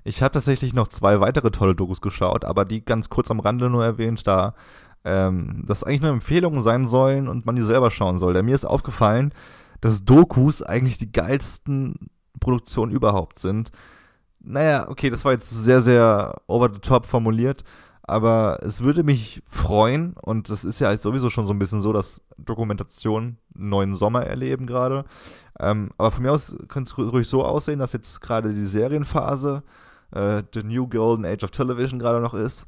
Ich 0.04 0.24
habe 0.24 0.34
tatsächlich 0.34 0.74
noch 0.74 0.88
zwei 0.88 1.20
weitere 1.20 1.52
tolle 1.52 1.76
Dokus 1.76 2.02
geschaut, 2.02 2.46
aber 2.46 2.66
die 2.66 2.84
ganz 2.84 3.10
kurz 3.10 3.30
am 3.30 3.40
Rande 3.40 3.70
nur 3.70 3.84
erwähnt, 3.86 4.26
da 4.26 4.56
ähm, 5.04 5.64
das 5.66 5.84
eigentlich 5.84 6.02
nur 6.02 6.12
Empfehlungen 6.12 6.64
sein 6.64 6.88
sollen 6.88 7.28
und 7.28 7.46
man 7.46 7.56
die 7.56 7.62
selber 7.62 7.92
schauen 7.92 8.20
soll. 8.20 8.34
Denn 8.34 8.46
mir 8.46 8.56
ist 8.56 8.66
aufgefallen, 8.66 9.34
dass 9.82 10.06
Dokus 10.06 10.62
eigentlich 10.62 10.98
die 10.98 11.12
geilsten 11.12 12.10
Produktionen 12.40 12.92
überhaupt 12.92 13.40
sind. 13.40 13.72
Naja, 14.40 14.88
okay, 14.90 15.10
das 15.10 15.26
war 15.26 15.34
jetzt 15.34 15.50
sehr, 15.50 15.82
sehr 15.82 16.42
over 16.48 16.70
the 16.74 16.80
top 16.80 17.06
formuliert, 17.06 17.64
aber 18.04 18.60
es 18.64 18.84
würde 18.84 19.04
mich 19.04 19.44
freuen, 19.46 20.14
und 20.22 20.50
das 20.50 20.66
ist 20.66 20.80
ja 20.82 20.88
halt 20.88 21.02
sowieso 21.02 21.30
schon 21.30 21.46
so 21.46 21.54
ein 21.54 21.60
bisschen 21.60 21.82
so, 21.82 21.94
dass 21.94 22.22
Dokumentationen 22.38 23.38
einen 23.56 23.70
neuen 23.70 23.96
Sommer 23.96 24.24
erleben 24.24 24.66
gerade. 24.66 25.06
Ähm, 25.60 25.92
aber 25.98 26.10
von 26.10 26.24
mir 26.24 26.32
aus 26.32 26.56
könnte 26.68 26.92
es 26.92 26.98
ruhig 26.98 27.28
so 27.28 27.46
aussehen, 27.46 27.80
dass 27.80 27.94
jetzt 27.94 28.20
gerade 28.22 28.52
die 28.52 28.66
Serienphase, 28.66 29.64
äh, 30.12 30.42
The 30.54 30.64
New 30.64 30.88
Golden 30.88 31.26
Age 31.26 31.44
of 31.44 31.52
Television 31.52 32.00
gerade 32.00 32.20
noch 32.20 32.34
ist, 32.34 32.66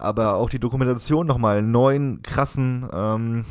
aber 0.00 0.34
auch 0.34 0.50
die 0.50 0.58
Dokumentation 0.58 1.26
nochmal 1.26 1.58
einen 1.58 1.70
neuen, 1.70 2.22
krassen 2.22 2.88
ähm, 2.92 3.44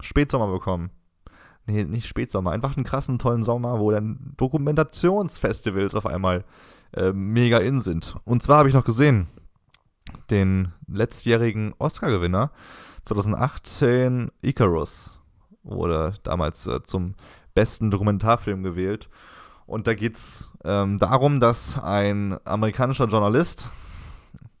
Spätsommer 0.00 0.48
bekommen. 0.48 0.90
Nee, 1.66 1.84
nicht 1.84 2.06
Spätsommer, 2.06 2.52
einfach 2.52 2.76
einen 2.76 2.84
krassen, 2.84 3.18
tollen 3.18 3.44
Sommer, 3.44 3.78
wo 3.78 3.90
dann 3.90 4.34
Dokumentationsfestivals 4.36 5.94
auf 5.94 6.06
einmal 6.06 6.44
äh, 6.94 7.12
mega 7.12 7.58
in 7.58 7.82
sind. 7.82 8.16
Und 8.24 8.42
zwar 8.42 8.58
habe 8.58 8.68
ich 8.68 8.74
noch 8.74 8.84
gesehen, 8.84 9.26
den 10.30 10.72
letztjährigen 10.86 11.74
Oscar-Gewinner 11.78 12.50
2018 13.04 14.30
Icarus 14.42 15.18
wurde 15.62 16.14
damals 16.22 16.66
äh, 16.66 16.82
zum 16.82 17.14
besten 17.54 17.90
Dokumentarfilm 17.90 18.62
gewählt. 18.62 19.08
Und 19.66 19.86
da 19.86 19.94
geht 19.94 20.16
es 20.16 20.50
ähm, 20.64 20.98
darum, 20.98 21.40
dass 21.40 21.78
ein 21.78 22.38
amerikanischer 22.44 23.06
Journalist, 23.06 23.68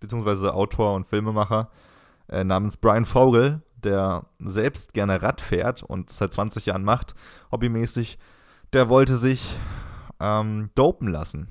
beziehungsweise 0.00 0.54
Autor 0.54 0.94
und 0.94 1.06
Filmemacher 1.06 1.70
äh, 2.28 2.44
namens 2.44 2.76
Brian 2.76 3.06
Vogel, 3.06 3.62
der 3.76 4.26
selbst 4.38 4.94
gerne 4.94 5.22
Rad 5.22 5.40
fährt 5.40 5.82
und 5.82 6.10
seit 6.10 6.32
20 6.32 6.66
Jahren 6.66 6.84
macht, 6.84 7.14
hobbymäßig, 7.52 8.18
der 8.72 8.88
wollte 8.88 9.16
sich 9.16 9.56
ähm, 10.20 10.70
dopen 10.74 11.08
lassen. 11.08 11.48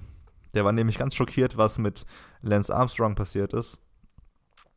Der 0.53 0.65
war 0.65 0.71
nämlich 0.71 0.97
ganz 0.97 1.15
schockiert, 1.15 1.57
was 1.57 1.77
mit 1.77 2.05
Lance 2.41 2.73
Armstrong 2.73 3.15
passiert 3.15 3.53
ist 3.53 3.79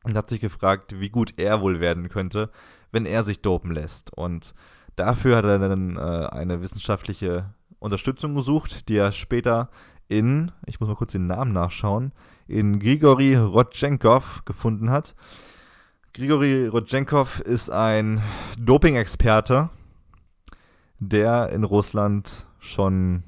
und 0.04 0.16
hat 0.16 0.28
sich 0.28 0.40
gefragt, 0.40 0.98
wie 1.00 1.10
gut 1.10 1.34
er 1.38 1.60
wohl 1.60 1.80
werden 1.80 2.08
könnte, 2.08 2.50
wenn 2.92 3.06
er 3.06 3.24
sich 3.24 3.42
dopen 3.42 3.72
lässt. 3.72 4.12
Und 4.16 4.54
dafür 4.96 5.36
hat 5.36 5.44
er 5.44 5.58
dann 5.58 5.96
äh, 5.96 6.00
eine 6.00 6.60
wissenschaftliche 6.60 7.54
Unterstützung 7.78 8.34
gesucht, 8.34 8.88
die 8.88 8.96
er 8.96 9.12
später 9.12 9.70
in, 10.08 10.52
ich 10.66 10.80
muss 10.80 10.88
mal 10.88 10.96
kurz 10.96 11.12
den 11.12 11.26
Namen 11.26 11.52
nachschauen, 11.52 12.12
in 12.50 12.80
Grigori 12.80 13.36
Rodchenkov 13.36 14.44
gefunden 14.44 14.90
hat. 14.90 15.14
Grigori 16.12 16.66
Rodchenkov 16.66 17.40
ist 17.40 17.70
ein 17.70 18.20
Doping-Experte, 18.58 19.70
der 20.98 21.50
in 21.50 21.62
Russland 21.62 22.46
schon 22.58 23.22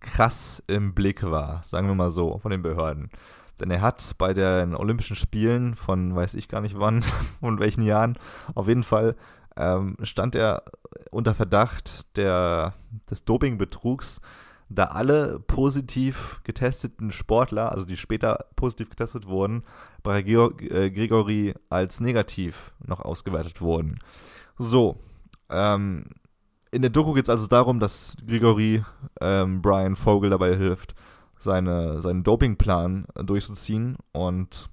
krass 0.00 0.62
im 0.66 0.94
Blick 0.94 1.22
war, 1.22 1.62
sagen 1.64 1.88
wir 1.88 1.94
mal 1.94 2.10
so, 2.10 2.38
von 2.38 2.50
den 2.50 2.62
Behörden. 2.62 3.10
Denn 3.58 3.70
er 3.70 3.80
hat 3.80 4.12
bei 4.18 4.34
den 4.34 4.76
Olympischen 4.76 5.16
Spielen 5.16 5.74
von 5.74 6.14
weiß 6.14 6.34
ich 6.34 6.48
gar 6.48 6.60
nicht 6.60 6.78
wann 6.78 7.02
und 7.40 7.58
welchen 7.58 7.82
Jahren, 7.82 8.18
auf 8.54 8.68
jeden 8.68 8.84
Fall 8.84 9.16
ähm, 9.56 9.96
stand 10.02 10.34
er 10.34 10.62
unter 11.10 11.32
Verdacht 11.32 12.04
der, 12.16 12.74
des 13.10 13.24
Dopingbetrugs 13.24 14.20
da 14.68 14.84
alle 14.84 15.38
positiv 15.40 16.40
getesteten 16.44 17.12
Sportler, 17.12 17.72
also 17.72 17.86
die 17.86 17.96
später 17.96 18.46
positiv 18.56 18.90
getestet 18.90 19.26
wurden, 19.26 19.62
bei 20.02 20.20
äh, 20.20 20.90
Gregory 20.90 21.54
als 21.68 22.00
negativ 22.00 22.72
noch 22.84 23.00
ausgewertet 23.00 23.60
wurden. 23.60 23.98
So, 24.58 24.96
ähm, 25.50 26.06
in 26.72 26.82
der 26.82 26.90
Doku 26.90 27.12
geht 27.12 27.24
es 27.24 27.30
also 27.30 27.46
darum, 27.46 27.78
dass 27.78 28.16
Gregory 28.26 28.84
ähm, 29.20 29.62
Brian 29.62 29.96
Vogel 29.96 30.30
dabei 30.30 30.56
hilft, 30.56 30.94
seine, 31.38 32.00
seinen 32.02 32.24
Dopingplan 32.24 33.06
durchzuziehen 33.14 33.96
und 34.12 34.68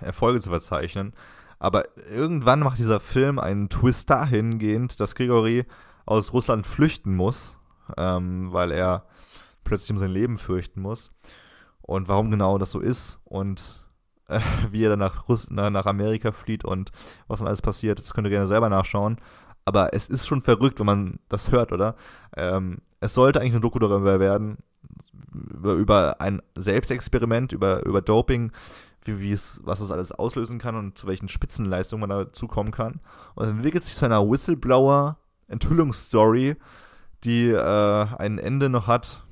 Erfolge 0.00 0.40
zu 0.40 0.50
verzeichnen. 0.50 1.14
Aber 1.58 1.84
irgendwann 2.10 2.60
macht 2.60 2.78
dieser 2.78 3.00
Film 3.00 3.38
einen 3.38 3.68
Twist 3.70 4.10
dahingehend, 4.10 5.00
dass 5.00 5.14
Gregory 5.14 5.64
aus 6.04 6.32
Russland 6.32 6.66
flüchten 6.66 7.14
muss 7.16 7.56
ähm, 7.96 8.52
weil 8.52 8.72
er 8.72 9.04
plötzlich 9.64 9.92
um 9.92 9.98
sein 9.98 10.10
Leben 10.10 10.38
fürchten 10.38 10.80
muss. 10.80 11.10
Und 11.82 12.08
warum 12.08 12.30
genau 12.30 12.58
das 12.58 12.70
so 12.70 12.80
ist 12.80 13.18
und 13.24 13.84
äh, 14.28 14.40
wie 14.70 14.84
er 14.84 14.90
dann 14.90 15.00
nach, 15.00 15.28
Russ 15.28 15.48
nach 15.50 15.86
Amerika 15.86 16.32
flieht 16.32 16.64
und 16.64 16.92
was 17.28 17.40
dann 17.40 17.48
alles 17.48 17.62
passiert, 17.62 17.98
das 17.98 18.14
könnt 18.14 18.26
ihr 18.26 18.30
gerne 18.30 18.46
selber 18.46 18.68
nachschauen. 18.68 19.18
Aber 19.64 19.92
es 19.92 20.08
ist 20.08 20.26
schon 20.26 20.42
verrückt, 20.42 20.78
wenn 20.78 20.86
man 20.86 21.18
das 21.28 21.52
hört, 21.52 21.72
oder? 21.72 21.96
Ähm, 22.36 22.78
es 23.00 23.14
sollte 23.14 23.40
eigentlich 23.40 23.52
eine 23.52 23.60
Doku 23.60 23.78
darüber 23.78 24.20
werden, 24.20 24.58
über, 25.32 25.74
über 25.74 26.20
ein 26.20 26.42
Selbstexperiment, 26.56 27.52
über, 27.52 27.86
über 27.86 28.02
Doping, 28.02 28.52
wie, 29.04 29.38
was 29.62 29.80
das 29.80 29.90
alles 29.90 30.12
auslösen 30.12 30.58
kann 30.58 30.76
und 30.76 30.98
zu 30.98 31.06
welchen 31.06 31.28
Spitzenleistungen 31.28 32.08
man 32.08 32.26
dazu 32.26 32.46
kommen 32.46 32.70
kann. 32.70 33.00
Und 33.34 33.44
es 33.44 33.50
entwickelt 33.50 33.84
sich 33.84 33.94
zu 33.94 34.04
einer 34.04 34.28
Whistleblower-Enthüllungsstory, 34.28 36.56
die 37.24 37.50
äh, 37.50 38.06
ein 38.18 38.38
Ende 38.38 38.68
noch 38.68 38.86
hat, 38.86 39.22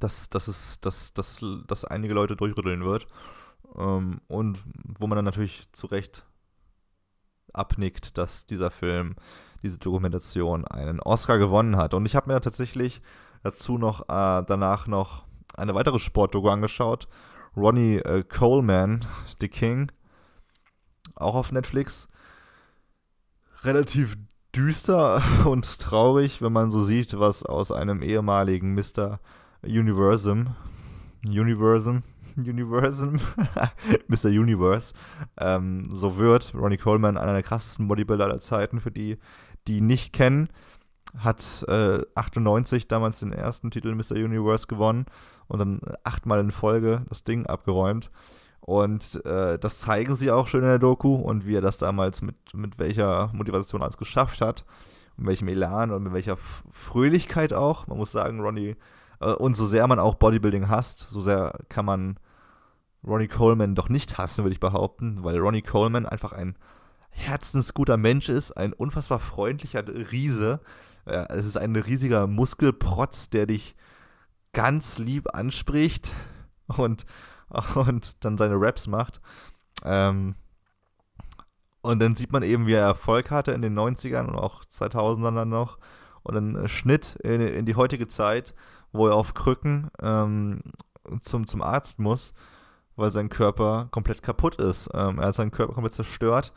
dass, 0.00 0.30
dass, 0.30 0.48
es, 0.48 0.80
dass, 0.80 1.12
dass, 1.12 1.44
dass 1.66 1.84
einige 1.84 2.14
Leute 2.14 2.36
durchrütteln 2.36 2.84
wird. 2.84 3.06
Ähm, 3.76 4.20
und 4.28 4.58
wo 4.98 5.06
man 5.06 5.16
dann 5.16 5.24
natürlich 5.24 5.70
zu 5.72 5.86
Recht 5.86 6.24
abnickt, 7.52 8.16
dass 8.18 8.46
dieser 8.46 8.70
Film, 8.70 9.16
diese 9.62 9.78
Dokumentation 9.78 10.66
einen 10.66 11.00
Oscar 11.00 11.38
gewonnen 11.38 11.76
hat. 11.76 11.94
Und 11.94 12.06
ich 12.06 12.16
habe 12.16 12.32
mir 12.32 12.40
tatsächlich 12.40 13.02
dazu 13.42 13.78
noch 13.78 14.02
äh, 14.02 14.44
danach 14.46 14.86
noch 14.86 15.24
eine 15.54 15.74
weitere 15.74 15.98
Sportdoku 15.98 16.48
angeschaut. 16.48 17.08
Ronnie 17.56 17.98
äh, 17.98 18.24
Coleman, 18.24 19.04
The 19.40 19.48
King, 19.48 19.92
auch 21.14 21.34
auf 21.34 21.52
Netflix. 21.52 22.08
Relativ 23.62 24.16
düster 24.54 25.22
und 25.44 25.78
traurig, 25.78 26.42
wenn 26.42 26.52
man 26.52 26.70
so 26.70 26.82
sieht, 26.82 27.18
was 27.18 27.44
aus 27.44 27.72
einem 27.72 28.02
ehemaligen 28.02 28.74
Mr. 28.74 29.20
Universum, 29.62 30.54
Universum, 31.24 32.02
Universum, 32.36 33.18
Mr. 34.08 34.28
Universe, 34.28 34.94
ähm, 35.38 35.90
so 35.92 36.18
wird. 36.18 36.54
Ronnie 36.54 36.78
Coleman, 36.78 37.16
einer 37.16 37.32
der 37.32 37.42
krassesten 37.42 37.88
Bodybuilder 37.88 38.24
aller 38.24 38.40
Zeiten, 38.40 38.80
für 38.80 38.90
die, 38.90 39.18
die 39.68 39.80
nicht 39.80 40.12
kennen, 40.12 40.48
hat 41.18 41.64
äh, 41.68 42.00
98 42.14 42.88
damals 42.88 43.20
den 43.20 43.32
ersten 43.32 43.70
Titel 43.70 43.94
Mr. 43.94 44.12
Universe 44.12 44.66
gewonnen 44.66 45.06
und 45.46 45.58
dann 45.58 45.80
achtmal 46.04 46.40
in 46.40 46.52
Folge 46.52 47.04
das 47.08 47.24
Ding 47.24 47.46
abgeräumt. 47.46 48.10
Und 48.64 49.24
äh, 49.26 49.58
das 49.58 49.80
zeigen 49.80 50.14
sie 50.14 50.30
auch 50.30 50.46
schön 50.46 50.62
in 50.62 50.68
der 50.68 50.78
Doku 50.78 51.16
und 51.16 51.46
wie 51.46 51.56
er 51.56 51.60
das 51.60 51.78
damals 51.78 52.22
mit, 52.22 52.36
mit 52.54 52.78
welcher 52.78 53.28
Motivation 53.32 53.82
alles 53.82 53.96
geschafft 53.96 54.40
hat, 54.40 54.64
mit 55.16 55.26
welchem 55.26 55.48
Elan 55.48 55.90
und 55.90 56.04
mit 56.04 56.12
welcher 56.12 56.36
Fröhlichkeit 56.70 57.52
auch. 57.52 57.88
Man 57.88 57.98
muss 57.98 58.12
sagen, 58.12 58.38
Ronnie, 58.38 58.76
äh, 59.20 59.32
und 59.32 59.56
so 59.56 59.66
sehr 59.66 59.88
man 59.88 59.98
auch 59.98 60.14
Bodybuilding 60.14 60.68
hasst, 60.68 61.00
so 61.10 61.20
sehr 61.20 61.58
kann 61.68 61.84
man 61.84 62.20
Ronnie 63.04 63.26
Coleman 63.26 63.74
doch 63.74 63.88
nicht 63.88 64.16
hassen, 64.16 64.44
würde 64.44 64.54
ich 64.54 64.60
behaupten, 64.60 65.24
weil 65.24 65.38
Ronnie 65.38 65.62
Coleman 65.62 66.06
einfach 66.06 66.30
ein 66.30 66.56
herzensguter 67.10 67.96
Mensch 67.96 68.28
ist, 68.28 68.52
ein 68.52 68.72
unfassbar 68.72 69.18
freundlicher 69.18 69.84
Riese. 69.88 70.60
Äh, 71.04 71.26
es 71.30 71.46
ist 71.46 71.56
ein 71.56 71.74
riesiger 71.74 72.28
Muskelprotz, 72.28 73.28
der 73.28 73.46
dich 73.46 73.74
ganz 74.52 74.98
lieb 74.98 75.34
anspricht 75.34 76.12
und 76.68 77.04
und 77.74 78.24
dann 78.24 78.38
seine 78.38 78.60
Raps 78.60 78.86
macht. 78.86 79.20
Ähm, 79.84 80.34
und 81.82 82.00
dann 82.00 82.14
sieht 82.14 82.32
man 82.32 82.42
eben, 82.42 82.66
wie 82.66 82.74
er 82.74 82.86
Erfolg 82.86 83.30
hatte 83.30 83.52
in 83.52 83.62
den 83.62 83.76
90ern 83.76 84.26
und 84.26 84.36
auch 84.36 84.64
2000ern 84.64 85.34
dann 85.34 85.48
noch. 85.48 85.78
Und 86.22 86.34
dann 86.34 86.68
Schnitt 86.68 87.16
in, 87.16 87.40
in 87.40 87.66
die 87.66 87.74
heutige 87.74 88.06
Zeit, 88.06 88.54
wo 88.92 89.08
er 89.08 89.16
auf 89.16 89.34
Krücken 89.34 89.90
ähm, 90.00 90.60
zum, 91.20 91.48
zum 91.48 91.62
Arzt 91.62 91.98
muss, 91.98 92.32
weil 92.94 93.10
sein 93.10 93.28
Körper 93.28 93.88
komplett 93.90 94.22
kaputt 94.22 94.56
ist. 94.56 94.88
Ähm, 94.94 95.18
er 95.18 95.28
hat 95.28 95.34
seinen 95.34 95.50
Körper 95.50 95.72
komplett 95.72 95.94
zerstört, 95.94 96.52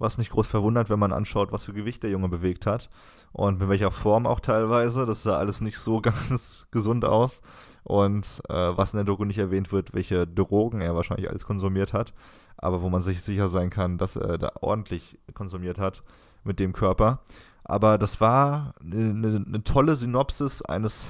was 0.00 0.18
nicht 0.18 0.30
groß 0.30 0.46
verwundert, 0.46 0.88
wenn 0.90 0.98
man 0.98 1.12
anschaut, 1.12 1.52
was 1.52 1.64
für 1.64 1.74
Gewicht 1.74 2.02
der 2.02 2.10
Junge 2.10 2.28
bewegt 2.28 2.66
hat 2.66 2.88
und 3.32 3.60
mit 3.60 3.68
welcher 3.68 3.90
Form 3.90 4.26
auch 4.26 4.40
teilweise. 4.40 5.04
Das 5.04 5.22
sah 5.22 5.36
alles 5.36 5.60
nicht 5.60 5.78
so 5.78 6.00
ganz 6.02 6.66
gesund 6.70 7.04
aus. 7.04 7.42
Und 7.84 8.42
äh, 8.48 8.54
was 8.54 8.92
in 8.92 8.98
der 8.98 9.04
Doku 9.04 9.24
nicht 9.24 9.38
erwähnt 9.38 9.72
wird, 9.72 9.94
welche 9.94 10.26
Drogen 10.26 10.80
er 10.80 10.96
wahrscheinlich 10.96 11.28
alles 11.28 11.46
konsumiert 11.46 11.92
hat, 11.92 12.12
aber 12.56 12.82
wo 12.82 12.88
man 12.88 13.02
sich 13.02 13.22
sicher 13.22 13.48
sein 13.48 13.70
kann, 13.70 13.98
dass 13.98 14.16
er 14.16 14.38
da 14.38 14.52
ordentlich 14.60 15.18
konsumiert 15.34 15.78
hat 15.78 16.02
mit 16.44 16.60
dem 16.60 16.72
Körper. 16.72 17.20
Aber 17.64 17.98
das 17.98 18.20
war 18.20 18.74
eine, 18.80 19.10
eine, 19.10 19.44
eine 19.46 19.64
tolle 19.64 19.96
Synopsis 19.96 20.62
eines 20.62 21.06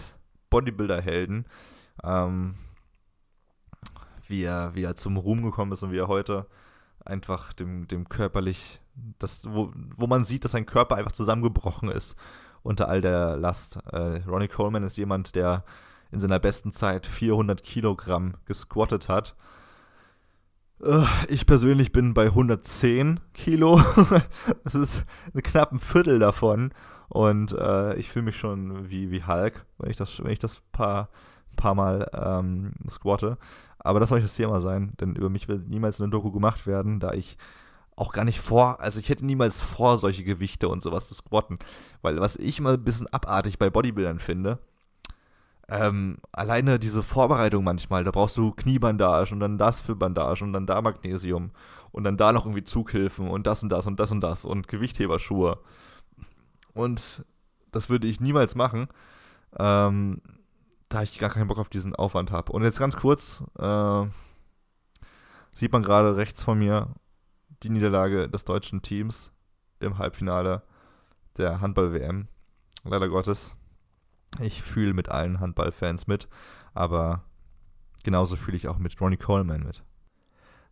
Bodybuilder-Helden, 0.50 1.46
ähm, 2.02 2.54
wie, 4.26 4.42
er, 4.42 4.74
wie 4.74 4.82
er 4.82 4.96
zum 4.96 5.16
Ruhm 5.16 5.42
gekommen 5.42 5.72
ist 5.72 5.82
und 5.82 5.92
wie 5.92 5.98
er 5.98 6.08
heute 6.08 6.46
einfach 7.04 7.52
dem, 7.52 7.88
dem 7.88 8.08
körperlich, 8.08 8.80
das, 9.18 9.42
wo, 9.48 9.72
wo 9.96 10.06
man 10.06 10.24
sieht, 10.24 10.44
dass 10.44 10.52
sein 10.52 10.66
Körper 10.66 10.96
einfach 10.96 11.12
zusammengebrochen 11.12 11.90
ist 11.90 12.16
unter 12.62 12.88
all 12.88 13.00
der 13.00 13.36
Last. 13.36 13.78
Äh, 13.90 14.22
Ronnie 14.26 14.48
Coleman 14.48 14.82
ist 14.82 14.96
jemand, 14.96 15.34
der 15.34 15.64
in 16.10 16.20
seiner 16.20 16.38
besten 16.38 16.72
Zeit 16.72 17.06
400 17.06 17.62
Kilogramm 17.62 18.34
gesquattet 18.44 19.08
hat. 19.08 19.36
Äh, 20.82 21.04
ich 21.28 21.46
persönlich 21.46 21.92
bin 21.92 22.14
bei 22.14 22.26
110 22.26 23.20
Kilo. 23.32 23.80
das 24.64 24.74
ist 24.74 25.04
knapp 25.42 25.72
ein 25.72 25.80
Viertel 25.80 26.18
davon. 26.18 26.72
Und 27.08 27.52
äh, 27.52 27.96
ich 27.96 28.08
fühle 28.08 28.26
mich 28.26 28.36
schon 28.36 28.88
wie, 28.88 29.10
wie 29.10 29.24
Hulk, 29.24 29.66
wenn 29.78 29.90
ich 29.90 29.96
das, 29.96 30.22
wenn 30.22 30.30
ich 30.30 30.38
das 30.38 30.60
paar, 30.72 31.08
paar 31.56 31.74
Mal 31.74 32.08
ähm, 32.12 32.72
squatte. 32.88 33.36
Aber 33.80 34.00
das 34.00 34.08
soll 34.08 34.18
nicht 34.18 34.28
das 34.28 34.36
Thema 34.36 34.60
sein, 34.60 34.92
denn 35.00 35.16
über 35.16 35.30
mich 35.30 35.48
wird 35.48 35.68
niemals 35.68 36.00
eine 36.00 36.10
Doku 36.10 36.30
gemacht 36.30 36.66
werden, 36.66 37.00
da 37.00 37.12
ich 37.12 37.36
auch 37.96 38.12
gar 38.12 38.24
nicht 38.24 38.40
vor, 38.40 38.80
also 38.80 38.98
ich 38.98 39.08
hätte 39.08 39.26
niemals 39.26 39.60
vor, 39.60 39.98
solche 39.98 40.24
Gewichte 40.24 40.68
und 40.68 40.82
sowas 40.82 41.08
zu 41.08 41.14
squatten. 41.14 41.58
Weil 42.02 42.20
was 42.20 42.36
ich 42.36 42.58
immer 42.58 42.72
ein 42.72 42.84
bisschen 42.84 43.06
abartig 43.08 43.58
bei 43.58 43.68
Bodybuildern 43.68 44.20
finde, 44.20 44.58
ähm, 45.68 46.18
alleine 46.32 46.78
diese 46.78 47.02
Vorbereitung 47.02 47.62
manchmal, 47.62 48.02
da 48.02 48.10
brauchst 48.10 48.36
du 48.36 48.50
Kniebandage 48.52 49.32
und 49.32 49.40
dann 49.40 49.58
das 49.58 49.80
für 49.80 49.94
Bandage 49.94 50.42
und 50.42 50.52
dann 50.52 50.66
da 50.66 50.80
Magnesium 50.82 51.52
und 51.92 52.04
dann 52.04 52.16
da 52.16 52.32
noch 52.32 52.44
irgendwie 52.44 52.64
Zughilfen 52.64 53.28
und 53.28 53.46
das 53.46 53.62
und 53.62 53.68
das 53.68 53.86
und 53.86 54.00
das 54.00 54.10
und 54.10 54.20
das 54.20 54.44
und 54.44 54.66
Gewichtheberschuhe. 54.66 55.58
Und 56.74 57.24
das 57.70 57.88
würde 57.88 58.08
ich 58.08 58.20
niemals 58.20 58.54
machen, 58.54 58.88
ähm, 59.58 60.20
da 60.90 61.02
ich 61.02 61.18
gar 61.18 61.30
keinen 61.30 61.46
Bock 61.46 61.58
auf 61.58 61.68
diesen 61.68 61.94
Aufwand 61.94 62.32
habe. 62.32 62.52
Und 62.52 62.64
jetzt 62.64 62.78
ganz 62.78 62.96
kurz, 62.96 63.42
äh, 63.58 64.06
sieht 65.52 65.72
man 65.72 65.82
gerade 65.82 66.16
rechts 66.16 66.42
von 66.42 66.58
mir 66.58 66.88
die 67.62 67.70
Niederlage 67.70 68.28
des 68.28 68.44
deutschen 68.44 68.82
Teams 68.82 69.30
im 69.78 69.98
Halbfinale 69.98 70.62
der 71.38 71.60
Handball-WM. 71.60 72.26
Leider 72.84 73.08
Gottes. 73.08 73.54
Ich 74.40 74.62
fühle 74.62 74.92
mit 74.92 75.08
allen 75.08 75.40
Handballfans 75.40 76.06
mit, 76.06 76.28
aber 76.74 77.24
genauso 78.02 78.36
fühle 78.36 78.56
ich 78.56 78.68
auch 78.68 78.78
mit 78.78 79.00
Ronnie 79.00 79.16
Coleman 79.16 79.62
mit. 79.62 79.84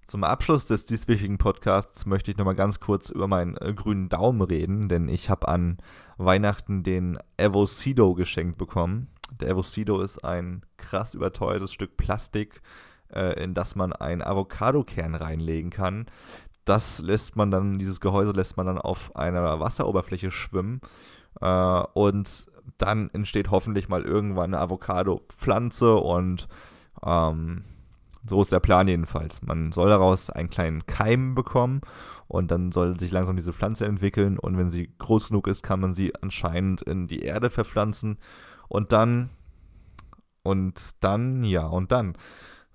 Zum 0.07 0.25
Abschluss 0.25 0.67
des 0.67 0.87
dieswöchigen 0.87 1.39
Podcasts 1.39 2.07
möchte 2.07 2.31
ich 2.31 2.39
nochmal 2.39 2.55
ganz 2.55 2.81
kurz 2.81 3.11
über 3.11 3.29
meinen 3.29 3.57
äh, 3.59 3.73
grünen 3.75 4.09
Daumen 4.09 4.41
reden, 4.41 4.89
denn 4.89 5.07
ich 5.09 5.31
habe 5.31 5.47
an 5.47 5.79
Weihnachten 6.17 6.83
den 6.83 7.19
Evocido 7.37 8.15
geschenkt 8.15 8.59
bekommen. 8.59 9.09
Der 9.33 9.51
Evocido 9.51 10.01
ist 10.01 10.25
ein 10.25 10.64
krass 10.77 11.14
überteuertes 11.14 11.73
Stück 11.73 11.97
Plastik, 11.97 12.62
äh, 13.12 13.43
in 13.43 13.55
das 13.55 13.77
man 13.77 13.93
einen 13.93 14.23
Avocadokern 14.23 15.14
reinlegen 15.14 15.71
kann. 15.71 16.07
Das 16.64 16.99
lässt 16.99 17.37
man 17.37 17.51
dann, 17.51 17.79
dieses 17.79 18.01
Gehäuse 18.01 18.33
lässt 18.33 18.57
man 18.57 18.67
dann 18.67 18.79
auf 18.79 19.17
einer 19.17 19.61
Wasseroberfläche 19.61 20.31
schwimmen 20.31 20.81
äh, 21.41 21.83
und 21.95 22.47
dann 22.77 23.09
entsteht 23.11 23.51
hoffentlich 23.51 23.88
mal 23.88 24.03
irgendwann 24.03 24.55
eine 24.55 24.62
Avocado-Pflanze 24.62 25.97
und 25.97 26.49
ähm, 27.03 27.64
so 28.27 28.43
ist 28.43 28.53
der 28.53 28.61
Plan 28.61 28.88
jedenfalls. 28.88 29.41
Man 29.43 29.73
soll 29.73 29.88
daraus 29.88 30.29
einen 30.29 30.51
kleinen 30.51 30.85
Keim 30.87 31.35
bekommen 31.35 31.81
und 32.27 32.51
dann 32.51 32.73
soll 32.73 32.99
sich 33.01 33.11
langsam 33.11 33.37
diese 33.37 33.55
Pflanze 33.55 33.87
entwickeln 33.87 34.38
und 34.38 34.59
wenn 34.59 34.71
sie 34.71 34.93
groß 34.99 35.29
genug 35.29 35.47
ist, 35.47 35.62
kann 35.62 35.81
man 35.81 35.95
sie 35.95 36.14
anscheinend 36.21 36.83
in 36.83 37.07
die 37.07 37.23
Erde 37.23 37.49
verpflanzen 37.49 38.19
und 38.69 38.93
dann 38.93 39.31
und 40.43 40.93
dann, 41.01 41.45
ja, 41.45 41.67
und 41.67 41.93
dann. 41.93 42.17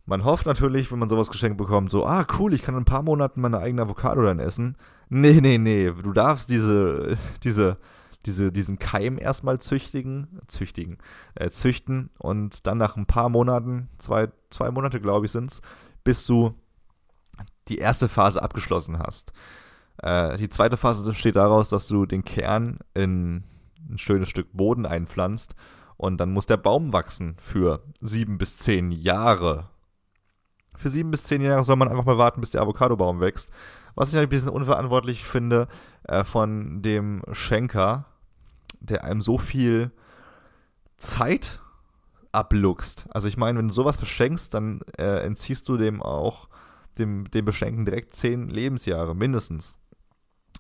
Man 0.06 0.26
hofft 0.26 0.46
natürlich, 0.46 0.92
wenn 0.92 1.00
man 1.00 1.10
sowas 1.10 1.32
geschenkt 1.32 1.58
bekommt, 1.58 1.90
so, 1.90 2.06
ah, 2.06 2.26
cool, 2.38 2.54
ich 2.54 2.62
kann 2.62 2.76
in 2.76 2.82
ein 2.82 2.86
paar 2.86 3.04
Monaten 3.04 3.42
meine 3.42 3.60
eigene 3.60 3.84
Avocado 3.84 4.22
dann 4.22 4.40
essen. 4.40 4.76
Nee, 5.10 5.40
nee, 5.42 5.58
nee, 5.58 5.90
du 5.92 6.12
darfst 6.12 6.50
diese, 6.50 7.18
diese 7.44 7.78
diese, 8.26 8.52
diesen 8.52 8.80
Keim 8.80 9.18
erstmal 9.20 9.60
züchtigen, 9.60 10.40
züchtigen, 10.48 10.98
äh, 11.36 11.50
züchten 11.50 12.10
und 12.20 12.66
dann 12.68 12.78
nach 12.78 12.96
ein 12.96 13.06
paar 13.06 13.30
Monaten, 13.30 13.90
zwei, 14.00 14.30
zwei 14.50 14.72
Monate 14.72 15.02
glaube 15.02 15.26
ich 15.26 15.32
sind 15.32 15.52
es, 15.52 15.62
bis 16.04 16.26
du 16.26 16.54
die 17.68 17.78
erste 17.78 18.08
Phase 18.08 18.42
abgeschlossen 18.42 19.00
hast. 19.00 19.34
Äh, 19.98 20.38
die 20.38 20.50
zweite 20.50 20.78
Phase 20.78 21.10
besteht 21.10 21.36
daraus, 21.36 21.70
dass 21.70 21.88
du 21.88 22.06
den 22.06 22.24
Kern 22.24 22.80
in 22.94 23.44
ein 23.90 23.98
schönes 23.98 24.30
Stück 24.30 24.48
Boden 24.54 24.86
einpflanzt 24.86 25.56
und 25.98 26.18
dann 26.18 26.32
muss 26.32 26.46
der 26.46 26.58
Baum 26.58 26.94
wachsen 26.94 27.36
für 27.38 27.84
sieben 28.02 28.38
bis 28.38 28.58
zehn 28.58 28.92
Jahre. 28.92 29.70
Für 30.76 30.90
sieben 30.90 31.12
bis 31.12 31.24
zehn 31.24 31.42
Jahre 31.42 31.64
soll 31.64 31.76
man 31.76 31.88
einfach 31.88 32.06
mal 32.06 32.18
warten, 32.18 32.42
bis 32.42 32.52
der 32.52 32.62
Avocadobaum 32.62 33.20
wächst. 33.20 33.50
Was 33.96 34.12
ich 34.12 34.20
ein 34.20 34.28
bisschen 34.30 34.50
unverantwortlich 34.50 35.24
finde 35.24 35.68
äh, 36.08 36.24
von 36.24 36.82
dem 36.82 37.22
Schenker, 37.32 38.06
der 38.80 39.04
einem 39.04 39.22
so 39.22 39.38
viel 39.38 39.92
Zeit 40.98 41.60
abluchst. 42.32 43.06
Also 43.12 43.28
ich 43.28 43.38
meine, 43.38 43.60
wenn 43.60 43.68
du 43.68 43.74
sowas 43.74 43.98
verschenkst, 43.98 44.54
dann 44.54 44.82
äh, 44.98 45.24
entziehst 45.24 45.70
du 45.70 45.78
dem 45.78 46.02
auch, 46.02 46.50
dem, 46.98 47.30
dem 47.30 47.46
Beschenken 47.46 47.86
direkt 47.86 48.16
zehn 48.16 48.50
Lebensjahre, 48.50 49.16
mindestens. 49.16 49.78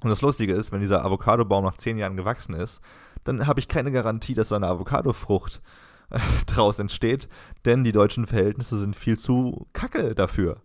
Und 0.01 0.09
das 0.09 0.21
Lustige 0.21 0.53
ist, 0.53 0.71
wenn 0.71 0.81
dieser 0.81 1.03
Avocadobaum 1.03 1.63
nach 1.63 1.77
zehn 1.77 1.97
Jahren 1.97 2.17
gewachsen 2.17 2.53
ist, 2.53 2.81
dann 3.23 3.47
habe 3.47 3.59
ich 3.59 3.67
keine 3.67 3.91
Garantie, 3.91 4.33
dass 4.33 4.49
da 4.49 4.55
eine 4.55 4.67
Avocadofrucht 4.67 5.61
äh, 6.09 6.19
draus 6.47 6.79
entsteht, 6.79 7.27
denn 7.65 7.83
die 7.83 7.91
deutschen 7.91 8.27
Verhältnisse 8.27 8.77
sind 8.77 8.95
viel 8.95 9.17
zu 9.17 9.67
kacke 9.73 10.15
dafür. 10.15 10.61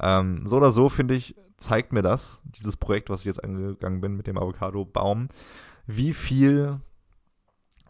Ähm, 0.00 0.46
so 0.46 0.56
oder 0.56 0.72
so, 0.72 0.88
finde 0.88 1.14
ich, 1.14 1.36
zeigt 1.58 1.92
mir 1.92 2.02
das, 2.02 2.40
dieses 2.44 2.76
Projekt, 2.76 3.10
was 3.10 3.20
ich 3.20 3.26
jetzt 3.26 3.42
angegangen 3.42 4.00
bin 4.00 4.16
mit 4.16 4.26
dem 4.26 4.38
Avocado-Baum, 4.38 5.28
wie 5.86 6.14
viel, 6.14 6.80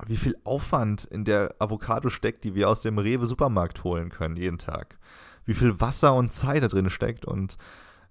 wie 0.07 0.17
viel 0.17 0.37
Aufwand 0.45 1.05
in 1.05 1.25
der 1.25 1.55
Avocado 1.59 2.09
steckt, 2.09 2.45
die 2.45 2.55
wir 2.55 2.69
aus 2.69 2.81
dem 2.81 2.99
Rewe-Supermarkt 2.99 3.85
holen 3.85 4.11
können 4.11 4.37
jeden 4.37 4.59
Tag. 4.59 4.99
Wie 5.45 5.55
viel 5.55 5.81
Wasser 5.81 6.15
und 6.15 6.33
Zeit 6.33 6.63
da 6.63 6.69
drin 6.69 6.91
steckt 6.91 7.25
und 7.25 7.59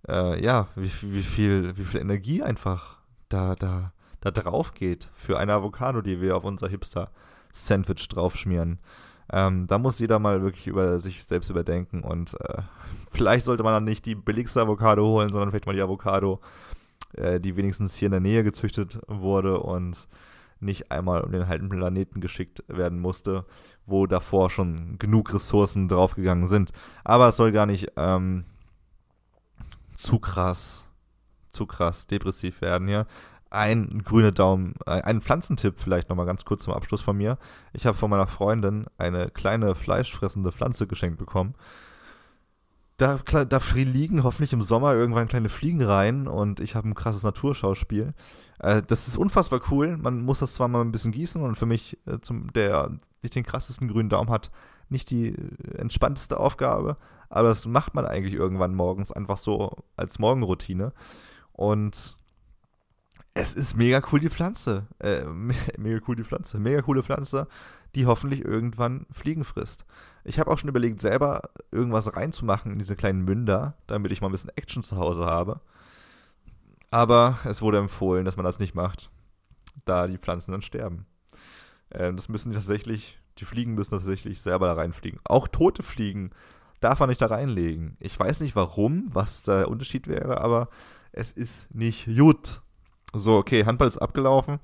äh, 0.07 0.43
ja, 0.43 0.67
wie, 0.75 0.91
wie, 1.01 1.23
viel, 1.23 1.77
wie 1.77 1.85
viel 1.85 2.01
Energie 2.01 2.43
einfach 2.43 2.99
da, 3.29 3.55
da, 3.55 3.93
da 4.23 4.31
drauf 4.31 4.73
geht 4.73 5.09
für 5.15 5.37
eine 5.37 5.51
Avocado, 5.53 6.01
die 6.01 6.21
wir 6.21 6.37
auf 6.37 6.45
unser 6.45 6.69
Hipster-Sandwich 6.69 8.07
draufschmieren. 8.07 8.79
Ähm, 9.29 9.67
da 9.67 9.77
muss 9.77 9.99
jeder 9.99 10.17
mal 10.17 10.41
wirklich 10.41 10.67
über 10.67 10.99
sich 10.99 11.25
selbst 11.25 11.49
überdenken 11.49 12.03
und 12.03 12.39
äh, 12.39 12.61
vielleicht 13.11 13.43
sollte 13.43 13.63
man 13.63 13.73
dann 13.73 13.83
nicht 13.83 14.05
die 14.05 14.15
billigste 14.15 14.61
Avocado 14.61 15.05
holen, 15.05 15.29
sondern 15.29 15.49
vielleicht 15.49 15.65
mal 15.65 15.75
die 15.75 15.81
Avocado, 15.81 16.39
äh, 17.15 17.41
die 17.41 17.57
wenigstens 17.57 17.95
hier 17.95 18.05
in 18.05 18.13
der 18.13 18.21
Nähe 18.21 18.45
gezüchtet 18.45 18.99
wurde 19.07 19.59
und 19.59 20.07
nicht 20.61 20.89
einmal 20.89 21.21
um 21.21 21.33
den 21.33 21.49
halben 21.49 21.67
Planeten 21.67 22.21
geschickt 22.21 22.63
werden 22.69 23.01
musste, 23.01 23.45
wo 23.85 24.07
davor 24.07 24.49
schon 24.49 24.97
genug 24.99 25.33
Ressourcen 25.33 25.89
draufgegangen 25.89 26.47
sind. 26.47 26.71
Aber 27.03 27.27
es 27.27 27.35
soll 27.35 27.51
gar 27.51 27.65
nicht 27.65 27.91
ähm, 27.97 28.45
zu 29.97 30.19
krass, 30.19 30.85
zu 31.51 31.65
krass 31.65 32.07
depressiv 32.07 32.61
werden 32.61 32.87
hier 32.87 33.05
ein 33.53 34.01
grüner 34.03 34.31
Daumen, 34.31 34.75
äh, 34.85 35.01
ein 35.01 35.21
Pflanzentipp 35.21 35.79
vielleicht 35.79 36.09
nochmal 36.09 36.25
ganz 36.25 36.43
kurz 36.43 36.63
zum 36.63 36.73
Abschluss 36.73 37.01
von 37.01 37.15
mir. 37.15 37.37
Ich 37.71 37.85
habe 37.85 37.97
von 37.97 38.09
meiner 38.09 38.27
Freundin 38.27 38.85
eine 38.97 39.29
kleine 39.29 39.75
fleischfressende 39.75 40.51
Pflanze 40.51 40.87
geschenkt 40.87 41.19
bekommen. 41.19 41.55
Da, 42.97 43.19
da 43.25 43.59
liegen 43.73 44.23
hoffentlich 44.23 44.53
im 44.53 44.63
Sommer 44.63 44.93
irgendwann 44.93 45.27
kleine 45.27 45.49
Fliegen 45.49 45.81
rein 45.81 46.27
und 46.27 46.59
ich 46.59 46.75
habe 46.75 46.87
ein 46.87 46.95
krasses 46.95 47.23
Naturschauspiel. 47.23 48.13
Äh, 48.59 48.81
das 48.81 49.07
ist 49.07 49.17
unfassbar 49.17 49.61
cool. 49.71 49.97
Man 49.97 50.21
muss 50.21 50.39
das 50.39 50.55
zwar 50.55 50.67
mal 50.67 50.81
ein 50.81 50.91
bisschen 50.91 51.11
gießen 51.11 51.41
und 51.41 51.55
für 51.55 51.65
mich, 51.65 51.97
äh, 52.05 52.19
zum, 52.21 52.51
der 52.53 52.91
nicht 53.21 53.35
den 53.35 53.45
krassesten 53.45 53.87
grünen 53.87 54.09
Daumen 54.09 54.29
hat, 54.29 54.51
nicht 54.89 55.09
die 55.09 55.35
entspannteste 55.77 56.39
Aufgabe, 56.39 56.97
aber 57.29 57.49
das 57.49 57.65
macht 57.65 57.95
man 57.95 58.05
eigentlich 58.05 58.35
irgendwann 58.35 58.75
morgens 58.75 59.11
einfach 59.11 59.37
so 59.37 59.83
als 59.95 60.19
Morgenroutine. 60.19 60.93
Und 61.51 62.17
es 63.33 63.53
ist 63.53 63.75
mega 63.75 64.01
cool, 64.11 64.19
die 64.19 64.29
Pflanze. 64.29 64.87
Äh, 64.99 65.23
mega 65.25 65.99
cool, 66.07 66.15
die 66.15 66.23
Pflanze. 66.23 66.59
Mega 66.59 66.81
coole 66.81 67.03
Pflanze, 67.03 67.47
die 67.95 68.05
hoffentlich 68.05 68.45
irgendwann 68.45 69.05
Fliegen 69.11 69.43
frisst. 69.43 69.85
Ich 70.23 70.39
habe 70.39 70.51
auch 70.51 70.57
schon 70.57 70.69
überlegt, 70.69 71.01
selber 71.01 71.41
irgendwas 71.71 72.15
reinzumachen 72.15 72.71
in 72.71 72.79
diese 72.79 72.95
kleinen 72.95 73.23
Münder, 73.25 73.75
damit 73.87 74.11
ich 74.11 74.21
mal 74.21 74.29
ein 74.29 74.31
bisschen 74.31 74.55
Action 74.55 74.83
zu 74.83 74.97
Hause 74.97 75.25
habe. 75.25 75.59
Aber 76.91 77.39
es 77.45 77.61
wurde 77.61 77.79
empfohlen, 77.79 78.23
dass 78.23 78.37
man 78.37 78.45
das 78.45 78.59
nicht 78.59 78.75
macht, 78.75 79.09
da 79.85 80.07
die 80.07 80.19
Pflanzen 80.19 80.51
dann 80.51 80.61
sterben. 80.61 81.07
Ähm, 81.91 82.15
das 82.15 82.29
müssen 82.29 82.53
tatsächlich, 82.53 83.19
die 83.39 83.45
Fliegen 83.45 83.73
müssen 83.73 83.91
tatsächlich 83.91 84.41
selber 84.41 84.67
da 84.67 84.73
reinfliegen. 84.73 85.19
Auch 85.23 85.47
tote 85.47 85.81
Fliegen 85.81 86.31
darf 86.81 86.99
man 86.99 87.09
nicht 87.09 87.21
da 87.21 87.27
reinlegen. 87.27 87.97
Ich 87.99 88.17
weiß 88.17 88.41
nicht 88.41 88.55
warum, 88.55 89.09
was 89.11 89.41
der 89.41 89.69
Unterschied 89.69 90.07
wäre, 90.07 90.41
aber 90.41 90.69
es 91.11 91.31
ist 91.31 91.73
nicht 91.73 92.05
gut. 92.05 92.61
So, 93.13 93.37
okay, 93.37 93.65
Handball 93.65 93.87
ist 93.87 93.99
abgelaufen. 93.99 94.59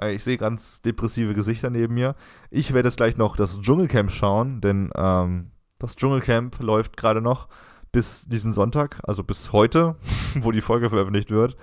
Äh, 0.00 0.14
ich 0.14 0.24
sehe 0.24 0.36
ganz 0.36 0.82
depressive 0.82 1.34
Gesichter 1.34 1.70
neben 1.70 1.94
mir. 1.94 2.14
Ich 2.50 2.72
werde 2.72 2.88
jetzt 2.88 2.96
gleich 2.96 3.16
noch 3.16 3.36
das 3.36 3.60
Dschungelcamp 3.60 4.10
schauen, 4.10 4.60
denn 4.60 4.90
ähm, 4.94 5.50
das 5.78 5.96
Dschungelcamp 5.96 6.60
läuft 6.60 6.96
gerade 6.96 7.20
noch 7.20 7.48
bis 7.92 8.26
diesen 8.26 8.52
Sonntag, 8.52 9.00
also 9.04 9.22
bis 9.22 9.52
heute, 9.52 9.96
wo 10.34 10.50
die 10.50 10.60
Folge 10.60 10.90
veröffentlicht 10.90 11.30
wird. 11.30 11.56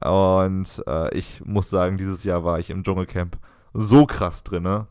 Und 0.00 0.82
äh, 0.86 1.14
ich 1.16 1.42
muss 1.44 1.70
sagen, 1.70 1.98
dieses 1.98 2.24
Jahr 2.24 2.44
war 2.44 2.58
ich 2.58 2.70
im 2.70 2.82
Dschungelcamp 2.82 3.38
so 3.72 4.06
krass 4.06 4.44
drin. 4.44 4.62
Ne? 4.62 4.86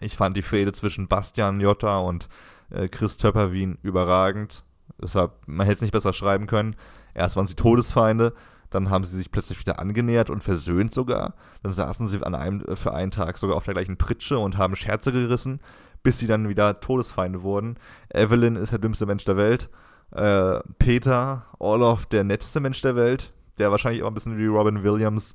Ich 0.00 0.16
fand 0.16 0.36
die 0.36 0.42
Fehde 0.42 0.72
zwischen 0.72 1.08
Bastian 1.08 1.60
Jotta 1.60 1.98
und 1.98 2.28
äh, 2.70 2.88
Chris 2.88 3.16
Töpperwien 3.16 3.78
überragend. 3.82 4.64
Deshalb, 5.00 5.32
man 5.46 5.66
hätte 5.66 5.76
es 5.76 5.82
nicht 5.82 5.92
besser 5.92 6.12
schreiben 6.12 6.46
können. 6.46 6.76
Erst 7.14 7.36
waren 7.36 7.46
sie 7.46 7.56
Todesfeinde, 7.56 8.34
dann 8.72 8.90
haben 8.90 9.04
sie 9.04 9.16
sich 9.16 9.30
plötzlich 9.30 9.60
wieder 9.60 9.78
angenähert 9.78 10.30
und 10.30 10.42
versöhnt 10.42 10.94
sogar. 10.94 11.34
Dann 11.62 11.72
saßen 11.72 12.08
sie 12.08 12.22
an 12.22 12.34
einem, 12.34 12.64
äh, 12.64 12.76
für 12.76 12.94
einen 12.94 13.10
Tag 13.10 13.38
sogar 13.38 13.56
auf 13.56 13.64
der 13.64 13.74
gleichen 13.74 13.98
Pritsche 13.98 14.38
und 14.38 14.56
haben 14.56 14.76
Scherze 14.76 15.12
gerissen, 15.12 15.60
bis 16.02 16.18
sie 16.18 16.26
dann 16.26 16.48
wieder 16.48 16.80
Todesfeinde 16.80 17.42
wurden. 17.42 17.76
Evelyn 18.12 18.56
ist 18.56 18.72
der 18.72 18.78
dümmste 18.78 19.06
Mensch 19.06 19.24
der 19.24 19.36
Welt. 19.36 19.68
Äh, 20.10 20.60
Peter, 20.78 21.46
Orloff, 21.58 22.06
der 22.06 22.24
netteste 22.24 22.60
Mensch 22.60 22.80
der 22.82 22.96
Welt, 22.96 23.32
der 23.58 23.70
wahrscheinlich 23.70 24.02
auch 24.02 24.08
ein 24.08 24.14
bisschen 24.14 24.38
wie 24.38 24.46
Robin 24.46 24.82
Williams 24.82 25.34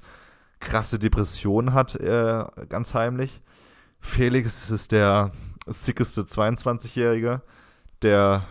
krasse 0.59 0.99
Depressionen 0.99 1.73
hat, 1.73 1.95
äh, 1.95 2.45
ganz 2.67 2.93
heimlich. 2.93 3.41
Felix 3.99 4.69
ist 4.71 4.91
der 4.91 5.31
sickeste 5.67 6.23
22-Jährige, 6.23 7.41
der 8.01 8.43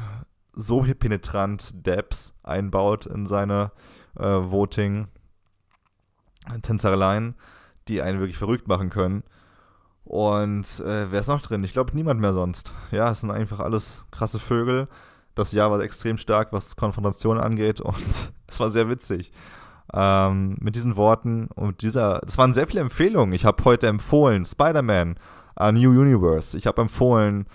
so 0.52 0.82
penetrant 0.82 1.86
Dabs 1.86 2.34
einbaut 2.42 3.06
in 3.06 3.26
seine 3.26 3.72
äh, 4.18 4.50
Voting, 4.50 5.08
Tänzereien, 6.62 7.34
die 7.88 8.02
einen 8.02 8.18
wirklich 8.20 8.38
verrückt 8.38 8.68
machen 8.68 8.90
können. 8.90 9.22
Und 10.04 10.80
äh, 10.80 11.10
wer 11.10 11.20
ist 11.20 11.26
noch 11.26 11.42
drin? 11.42 11.64
Ich 11.64 11.72
glaube 11.72 11.90
niemand 11.94 12.20
mehr 12.20 12.32
sonst. 12.32 12.74
Ja, 12.92 13.10
es 13.10 13.20
sind 13.20 13.32
einfach 13.32 13.58
alles 13.58 14.06
krasse 14.12 14.38
Vögel. 14.38 14.88
Das 15.34 15.52
Jahr 15.52 15.70
war 15.70 15.80
extrem 15.80 16.16
stark, 16.16 16.52
was 16.52 16.76
Konfrontation 16.76 17.38
angeht 17.38 17.80
und 17.82 17.96
es 18.46 18.60
war 18.60 18.70
sehr 18.70 18.88
witzig. 18.88 19.32
Ähm, 19.92 20.56
mit 20.60 20.76
diesen 20.76 20.96
Worten 20.96 21.48
und 21.54 21.82
dieser, 21.82 22.20
das 22.20 22.38
waren 22.38 22.54
sehr 22.54 22.66
viele 22.66 22.80
Empfehlungen. 22.80 23.34
Ich 23.34 23.44
habe 23.44 23.64
heute 23.64 23.88
empfohlen 23.88 24.44
Spider-Man, 24.44 25.16
A 25.56 25.72
New 25.72 25.90
Universe. 25.90 26.56
Ich 26.56 26.66
habe 26.66 26.82
empfohlen 26.82 27.46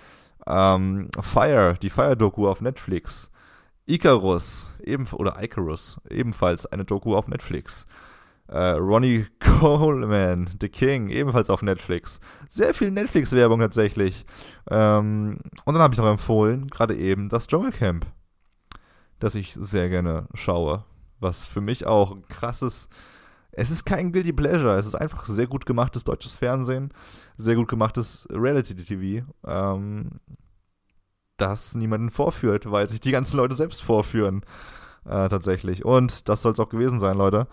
ähm, 0.46 1.08
Fire, 1.20 1.76
die 1.80 1.90
Fire-Doku 1.90 2.48
auf 2.48 2.60
Netflix. 2.60 3.30
Icarus, 3.86 4.70
eben, 4.82 5.06
oder 5.12 5.42
Icarus, 5.42 6.00
ebenfalls 6.08 6.66
eine 6.66 6.84
Doku 6.84 7.16
auf 7.16 7.28
Netflix. 7.28 7.86
Äh, 8.48 8.72
Ronnie 8.72 9.26
Coleman, 9.40 10.50
The 10.60 10.68
King, 10.68 11.08
ebenfalls 11.08 11.50
auf 11.50 11.62
Netflix. 11.62 12.20
Sehr 12.50 12.74
viel 12.74 12.90
Netflix-Werbung 12.90 13.60
tatsächlich. 13.60 14.24
Ähm, 14.70 15.38
und 15.64 15.74
dann 15.74 15.82
habe 15.82 15.94
ich 15.94 15.98
noch 15.98 16.06
empfohlen, 16.06 16.68
gerade 16.68 16.94
eben, 16.96 17.28
das 17.28 17.46
Dschungelcamp, 17.46 18.06
das 19.18 19.34
ich 19.34 19.56
sehr 19.60 19.88
gerne 19.88 20.28
schaue. 20.34 20.84
Was 21.18 21.46
für 21.46 21.60
mich 21.60 21.86
auch 21.86 22.12
ein 22.12 22.26
krasses. 22.28 22.88
Es 23.52 23.70
ist 23.70 23.84
kein 23.84 24.12
Guilty 24.12 24.32
Pleasure, 24.32 24.76
es 24.76 24.86
ist 24.86 24.94
einfach 24.94 25.24
sehr 25.26 25.46
gut 25.46 25.66
gemachtes 25.66 26.04
deutsches 26.04 26.36
Fernsehen, 26.36 26.92
sehr 27.36 27.54
gut 27.54 27.68
gemachtes 27.68 28.26
Reality-TV. 28.30 29.26
Ähm, 29.46 30.20
das 31.42 31.74
niemanden 31.74 32.10
vorführt, 32.10 32.70
weil 32.70 32.88
sich 32.88 33.00
die 33.00 33.12
ganzen 33.12 33.36
Leute 33.36 33.54
selbst 33.54 33.82
vorführen. 33.82 34.44
Äh, 35.04 35.28
tatsächlich. 35.28 35.84
Und 35.84 36.28
das 36.28 36.42
soll 36.42 36.52
es 36.52 36.60
auch 36.60 36.68
gewesen 36.68 37.00
sein, 37.00 37.18
Leute. 37.18 37.48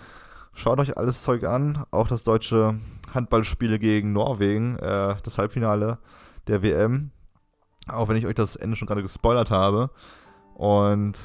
Schaut 0.54 0.80
euch 0.80 0.98
alles 0.98 1.24
Zeug 1.24 1.46
an, 1.46 1.84
auch 1.90 2.08
das 2.08 2.24
deutsche 2.24 2.76
Handballspiel 3.14 3.80
gegen 3.80 4.14
Norwegen, 4.14 4.78
äh, 4.78 5.16
das 5.24 5.38
Halbfinale 5.38 5.98
der 6.48 6.62
WM. 6.62 7.12
Auch 7.88 8.08
wenn 8.08 8.18
ich 8.18 8.28
euch 8.28 8.36
das 8.36 8.56
Ende 8.56 8.76
schon 8.76 8.88
gerade 8.88 9.02
gespoilert 9.02 9.50
habe. 9.50 9.90
Und 10.54 11.18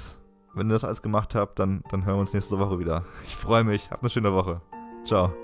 wenn 0.54 0.68
ihr 0.68 0.74
das 0.74 0.84
alles 0.84 1.02
gemacht 1.02 1.34
habt, 1.34 1.58
dann, 1.58 1.82
dann 1.90 2.06
hören 2.06 2.16
wir 2.16 2.20
uns 2.20 2.32
nächste 2.32 2.58
Woche 2.58 2.78
wieder. 2.78 3.04
Ich 3.26 3.36
freue 3.36 3.64
mich. 3.64 3.90
Habt 3.90 4.02
eine 4.02 4.10
schöne 4.10 4.32
Woche. 4.32 4.62
Ciao. 5.04 5.43